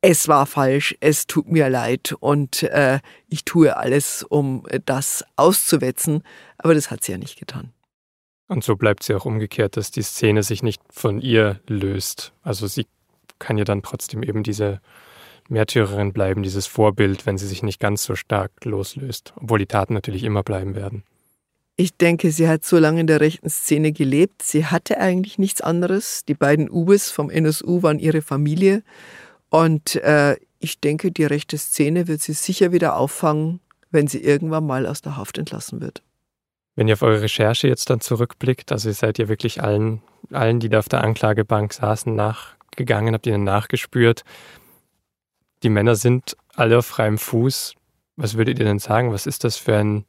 es 0.00 0.28
war 0.28 0.46
falsch, 0.46 0.96
es 1.00 1.26
tut 1.26 1.50
mir 1.50 1.68
leid 1.68 2.14
und 2.20 2.62
äh, 2.62 3.00
ich 3.26 3.44
tue 3.44 3.76
alles, 3.76 4.22
um 4.22 4.64
das 4.84 5.24
auszuwetzen. 5.34 6.22
Aber 6.58 6.74
das 6.74 6.92
hat 6.92 7.02
sie 7.02 7.12
ja 7.12 7.18
nicht 7.18 7.40
getan. 7.40 7.72
Und 8.46 8.62
so 8.62 8.76
bleibt 8.76 9.02
sie 9.02 9.14
auch 9.14 9.24
umgekehrt, 9.24 9.76
dass 9.76 9.90
die 9.90 10.02
Szene 10.02 10.44
sich 10.44 10.62
nicht 10.62 10.80
von 10.90 11.20
ihr 11.20 11.60
löst. 11.66 12.32
Also 12.42 12.68
sie 12.68 12.86
kann 13.38 13.58
ja 13.58 13.64
dann 13.64 13.82
trotzdem 13.82 14.22
eben 14.22 14.42
diese 14.42 14.80
Märtyrerin 15.48 16.12
bleiben, 16.12 16.42
dieses 16.42 16.66
Vorbild, 16.66 17.26
wenn 17.26 17.38
sie 17.38 17.46
sich 17.46 17.62
nicht 17.62 17.80
ganz 17.80 18.04
so 18.04 18.14
stark 18.16 18.52
loslöst, 18.64 19.32
obwohl 19.36 19.58
die 19.58 19.66
Taten 19.66 19.94
natürlich 19.94 20.24
immer 20.24 20.42
bleiben 20.42 20.74
werden. 20.74 21.04
Ich 21.76 21.96
denke, 21.96 22.30
sie 22.30 22.48
hat 22.48 22.64
so 22.64 22.78
lange 22.78 23.00
in 23.00 23.06
der 23.06 23.20
rechten 23.20 23.50
Szene 23.50 23.92
gelebt. 23.92 24.42
Sie 24.42 24.64
hatte 24.64 24.98
eigentlich 24.98 25.38
nichts 25.38 25.60
anderes. 25.60 26.24
Die 26.24 26.34
beiden 26.34 26.70
Ubes 26.70 27.10
vom 27.10 27.28
NSU 27.28 27.82
waren 27.82 27.98
ihre 27.98 28.22
Familie. 28.22 28.82
Und 29.50 29.96
äh, 29.96 30.36
ich 30.58 30.80
denke, 30.80 31.12
die 31.12 31.24
rechte 31.24 31.58
Szene 31.58 32.08
wird 32.08 32.22
sie 32.22 32.32
sicher 32.32 32.72
wieder 32.72 32.96
auffangen, 32.96 33.60
wenn 33.90 34.06
sie 34.06 34.22
irgendwann 34.22 34.66
mal 34.66 34.86
aus 34.86 35.02
der 35.02 35.18
Haft 35.18 35.36
entlassen 35.36 35.82
wird. 35.82 36.02
Wenn 36.76 36.88
ihr 36.88 36.94
auf 36.94 37.02
eure 37.02 37.22
Recherche 37.22 37.68
jetzt 37.68 37.90
dann 37.90 38.00
zurückblickt, 38.00 38.72
also 38.72 38.88
ihr 38.88 38.94
seid 38.94 39.18
ja 39.18 39.28
wirklich 39.28 39.62
allen, 39.62 40.02
allen, 40.30 40.60
die 40.60 40.70
da 40.70 40.78
auf 40.78 40.88
der 40.88 41.04
Anklagebank 41.04 41.74
saßen, 41.74 42.14
nachgegangen, 42.76 43.14
habt 43.14 43.26
ihnen 43.26 43.44
nachgespürt. 43.44 44.22
Die 45.62 45.70
Männer 45.70 45.94
sind 45.94 46.36
alle 46.54 46.78
auf 46.78 46.86
freiem 46.86 47.18
Fuß. 47.18 47.74
Was 48.16 48.36
würdet 48.36 48.58
ihr 48.58 48.64
denn 48.64 48.78
sagen? 48.78 49.12
Was 49.12 49.26
ist 49.26 49.44
das 49.44 49.56
für 49.56 49.76
ein, 49.76 50.04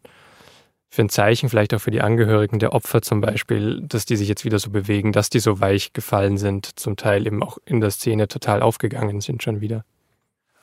für 0.90 1.04
ein 1.04 1.10
Zeichen, 1.10 1.50
vielleicht 1.50 1.74
auch 1.74 1.80
für 1.80 1.92
die 1.92 2.02
Angehörigen 2.02 2.60
der 2.60 2.74
Opfer 2.74 3.02
zum 3.02 3.22
Beispiel, 3.22 3.82
dass 3.82 4.06
die 4.06 4.18
sich 4.18 4.28
jetzt 4.28 4.46
wieder 4.46 4.60
so 4.60 4.70
bewegen, 4.70 5.14
dass 5.14 5.30
die 5.30 5.40
so 5.40 5.60
weich 5.60 5.94
gefallen 5.94 6.38
sind, 6.38 6.78
zum 6.78 6.98
Teil 6.98 7.26
eben 7.26 7.42
auch 7.42 7.58
in 7.66 7.82
der 7.82 7.92
Szene 7.92 8.28
total 8.28 8.62
aufgegangen 8.62 9.22
sind 9.22 9.44
schon 9.44 9.62
wieder? 9.62 9.86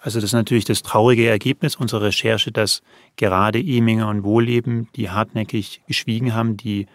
Also 0.01 0.19
das 0.19 0.31
ist 0.31 0.35
natürlich 0.35 0.67
das 0.67 0.83
traurige 0.83 1.27
Ergebnis 1.27 1.77
unserer 1.77 2.03
Recherche, 2.03 2.53
dass 2.53 2.83
gerade 3.17 3.59
Eminger 3.59 4.09
und 4.09 4.23
Wohlleben, 4.23 4.89
die 4.97 5.09
hartnäckig 5.09 5.81
geschwiegen 5.87 6.35
haben, 6.35 6.59
die 6.59 6.87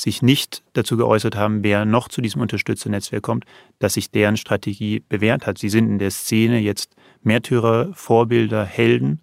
sich 0.00 0.22
nicht 0.22 0.62
dazu 0.72 0.96
geäußert 0.96 1.36
haben, 1.36 1.62
wer 1.62 1.84
noch 1.84 2.08
zu 2.08 2.20
diesem 2.20 2.40
Unterstützernetzwerk 2.40 3.22
kommt, 3.22 3.44
dass 3.78 3.94
sich 3.94 4.10
deren 4.10 4.36
Strategie 4.36 5.02
bewährt 5.08 5.46
hat. 5.46 5.58
Sie 5.58 5.68
sind 5.68 5.88
in 5.88 5.98
der 5.98 6.10
Szene 6.10 6.58
jetzt 6.60 6.94
Märtyrer, 7.22 7.90
Vorbilder, 7.94 8.64
Helden 8.64 9.20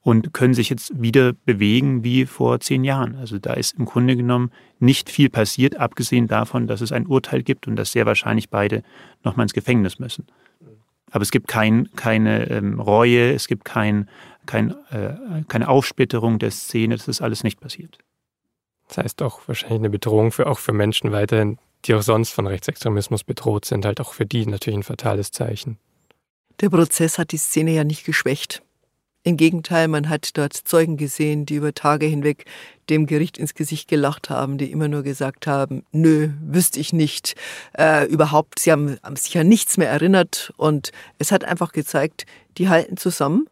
und 0.00 0.32
können 0.32 0.54
sich 0.54 0.68
jetzt 0.68 0.92
wieder 1.00 1.32
bewegen 1.32 2.04
wie 2.04 2.26
vor 2.26 2.60
zehn 2.60 2.84
Jahren. 2.84 3.16
Also 3.16 3.38
da 3.38 3.54
ist 3.54 3.78
im 3.78 3.86
Grunde 3.86 4.16
genommen 4.16 4.50
nicht 4.78 5.10
viel 5.10 5.30
passiert, 5.30 5.76
abgesehen 5.76 6.28
davon, 6.28 6.66
dass 6.66 6.80
es 6.82 6.92
ein 6.92 7.06
Urteil 7.06 7.42
gibt 7.42 7.66
und 7.66 7.76
dass 7.76 7.92
sehr 7.92 8.06
wahrscheinlich 8.06 8.50
beide 8.50 8.82
nochmal 9.24 9.44
ins 9.44 9.54
Gefängnis 9.54 9.98
müssen. 9.98 10.26
Aber 11.10 11.22
es 11.22 11.30
gibt 11.30 11.48
kein, 11.48 11.88
keine 11.96 12.50
ähm, 12.50 12.80
Reue, 12.80 13.32
es 13.32 13.46
gibt 13.46 13.64
kein, 13.64 14.08
kein, 14.46 14.74
äh, 14.90 15.14
keine 15.48 15.68
Aufsplitterung 15.68 16.38
der 16.38 16.50
Szene, 16.50 16.96
das 16.96 17.08
ist 17.08 17.22
alles 17.22 17.44
nicht 17.44 17.60
passiert. 17.60 17.98
Das 18.88 18.98
heißt 18.98 19.22
auch 19.22 19.40
wahrscheinlich 19.46 19.80
eine 19.80 19.90
Bedrohung 19.90 20.32
für 20.32 20.46
auch 20.46 20.58
für 20.58 20.72
Menschen 20.72 21.12
weiterhin, 21.12 21.58
die 21.84 21.94
auch 21.94 22.02
sonst 22.02 22.30
von 22.30 22.46
Rechtsextremismus 22.46 23.24
bedroht 23.24 23.64
sind, 23.64 23.84
halt 23.84 24.00
auch 24.00 24.12
für 24.12 24.26
die 24.26 24.46
natürlich 24.46 24.78
ein 24.78 24.82
fatales 24.82 25.30
Zeichen. 25.30 25.78
Der 26.60 26.70
Prozess 26.70 27.18
hat 27.18 27.32
die 27.32 27.38
Szene 27.38 27.72
ja 27.72 27.84
nicht 27.84 28.04
geschwächt. 28.04 28.62
Im 29.26 29.38
Gegenteil, 29.38 29.88
man 29.88 30.10
hat 30.10 30.36
dort 30.36 30.52
Zeugen 30.52 30.98
gesehen, 30.98 31.46
die 31.46 31.54
über 31.54 31.72
Tage 31.72 32.04
hinweg 32.04 32.44
dem 32.90 33.06
Gericht 33.06 33.38
ins 33.38 33.54
Gesicht 33.54 33.88
gelacht 33.88 34.28
haben, 34.28 34.58
die 34.58 34.70
immer 34.70 34.86
nur 34.86 35.02
gesagt 35.02 35.46
haben, 35.46 35.82
nö, 35.92 36.28
wüsste 36.42 36.78
ich 36.78 36.92
nicht. 36.92 37.34
Äh, 37.72 38.06
überhaupt, 38.06 38.58
sie 38.58 38.70
haben, 38.70 38.98
haben 39.02 39.16
sich 39.16 39.38
an 39.38 39.48
nichts 39.48 39.78
mehr 39.78 39.88
erinnert 39.88 40.52
und 40.58 40.92
es 41.18 41.32
hat 41.32 41.42
einfach 41.42 41.72
gezeigt, 41.72 42.26
die 42.58 42.68
halten 42.68 42.98
zusammen 42.98 43.48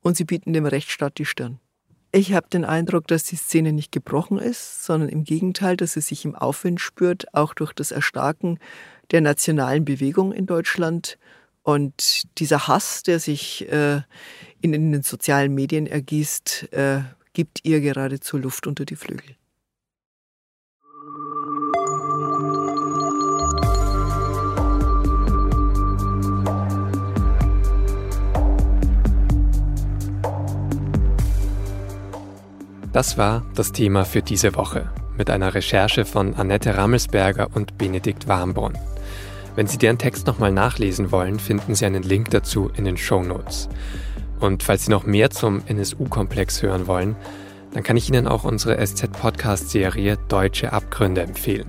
und 0.00 0.16
sie 0.16 0.24
bieten 0.24 0.54
dem 0.54 0.64
Rechtsstaat 0.64 1.18
die 1.18 1.26
Stirn. 1.26 1.60
Ich 2.14 2.34
habe 2.34 2.46
den 2.50 2.66
Eindruck, 2.66 3.06
dass 3.06 3.24
die 3.24 3.36
Szene 3.36 3.72
nicht 3.72 3.90
gebrochen 3.90 4.38
ist, 4.38 4.84
sondern 4.84 5.08
im 5.08 5.24
Gegenteil, 5.24 5.78
dass 5.78 5.94
sie 5.94 6.02
sich 6.02 6.26
im 6.26 6.34
Aufwind 6.34 6.78
spürt, 6.78 7.32
auch 7.34 7.54
durch 7.54 7.72
das 7.72 7.90
Erstarken 7.90 8.58
der 9.12 9.22
nationalen 9.22 9.86
Bewegung 9.86 10.30
in 10.30 10.44
Deutschland. 10.44 11.18
Und 11.62 12.24
dieser 12.38 12.68
Hass, 12.68 13.02
der 13.02 13.18
sich 13.18 13.66
äh, 13.72 14.02
in, 14.60 14.74
in, 14.74 14.92
den 14.92 15.02
sozialen 15.02 15.54
Medien 15.54 15.86
ergießt, 15.86 16.74
äh, 16.74 17.00
gibt 17.32 17.60
ihr 17.64 17.80
geradezu 17.80 18.36
Luft 18.36 18.66
unter 18.66 18.84
die 18.84 18.96
Flügel. 18.96 19.34
Das 32.92 33.16
war 33.16 33.42
das 33.54 33.72
Thema 33.72 34.04
für 34.04 34.20
diese 34.20 34.54
Woche 34.54 34.90
mit 35.16 35.30
einer 35.30 35.54
Recherche 35.54 36.04
von 36.04 36.34
Annette 36.34 36.76
Rammelsberger 36.76 37.48
und 37.54 37.78
Benedikt 37.78 38.28
Warmbrunn. 38.28 38.76
Wenn 39.56 39.66
Sie 39.66 39.78
deren 39.78 39.96
Text 39.96 40.26
nochmal 40.26 40.52
nachlesen 40.52 41.10
wollen, 41.10 41.38
finden 41.38 41.74
Sie 41.74 41.86
einen 41.86 42.02
Link 42.02 42.30
dazu 42.30 42.70
in 42.76 42.84
den 42.84 42.98
Show 42.98 43.22
Notes. 43.22 43.70
Und 44.40 44.62
falls 44.62 44.84
Sie 44.84 44.90
noch 44.90 45.06
mehr 45.06 45.30
zum 45.30 45.62
NSU-Komplex 45.66 46.62
hören 46.62 46.86
wollen, 46.86 47.16
dann 47.72 47.82
kann 47.82 47.96
ich 47.96 48.10
Ihnen 48.10 48.26
auch 48.26 48.44
unsere 48.44 48.76
SZ-Podcast-Serie 48.84 50.18
Deutsche 50.28 50.74
Abgründe 50.74 51.22
empfehlen. 51.22 51.68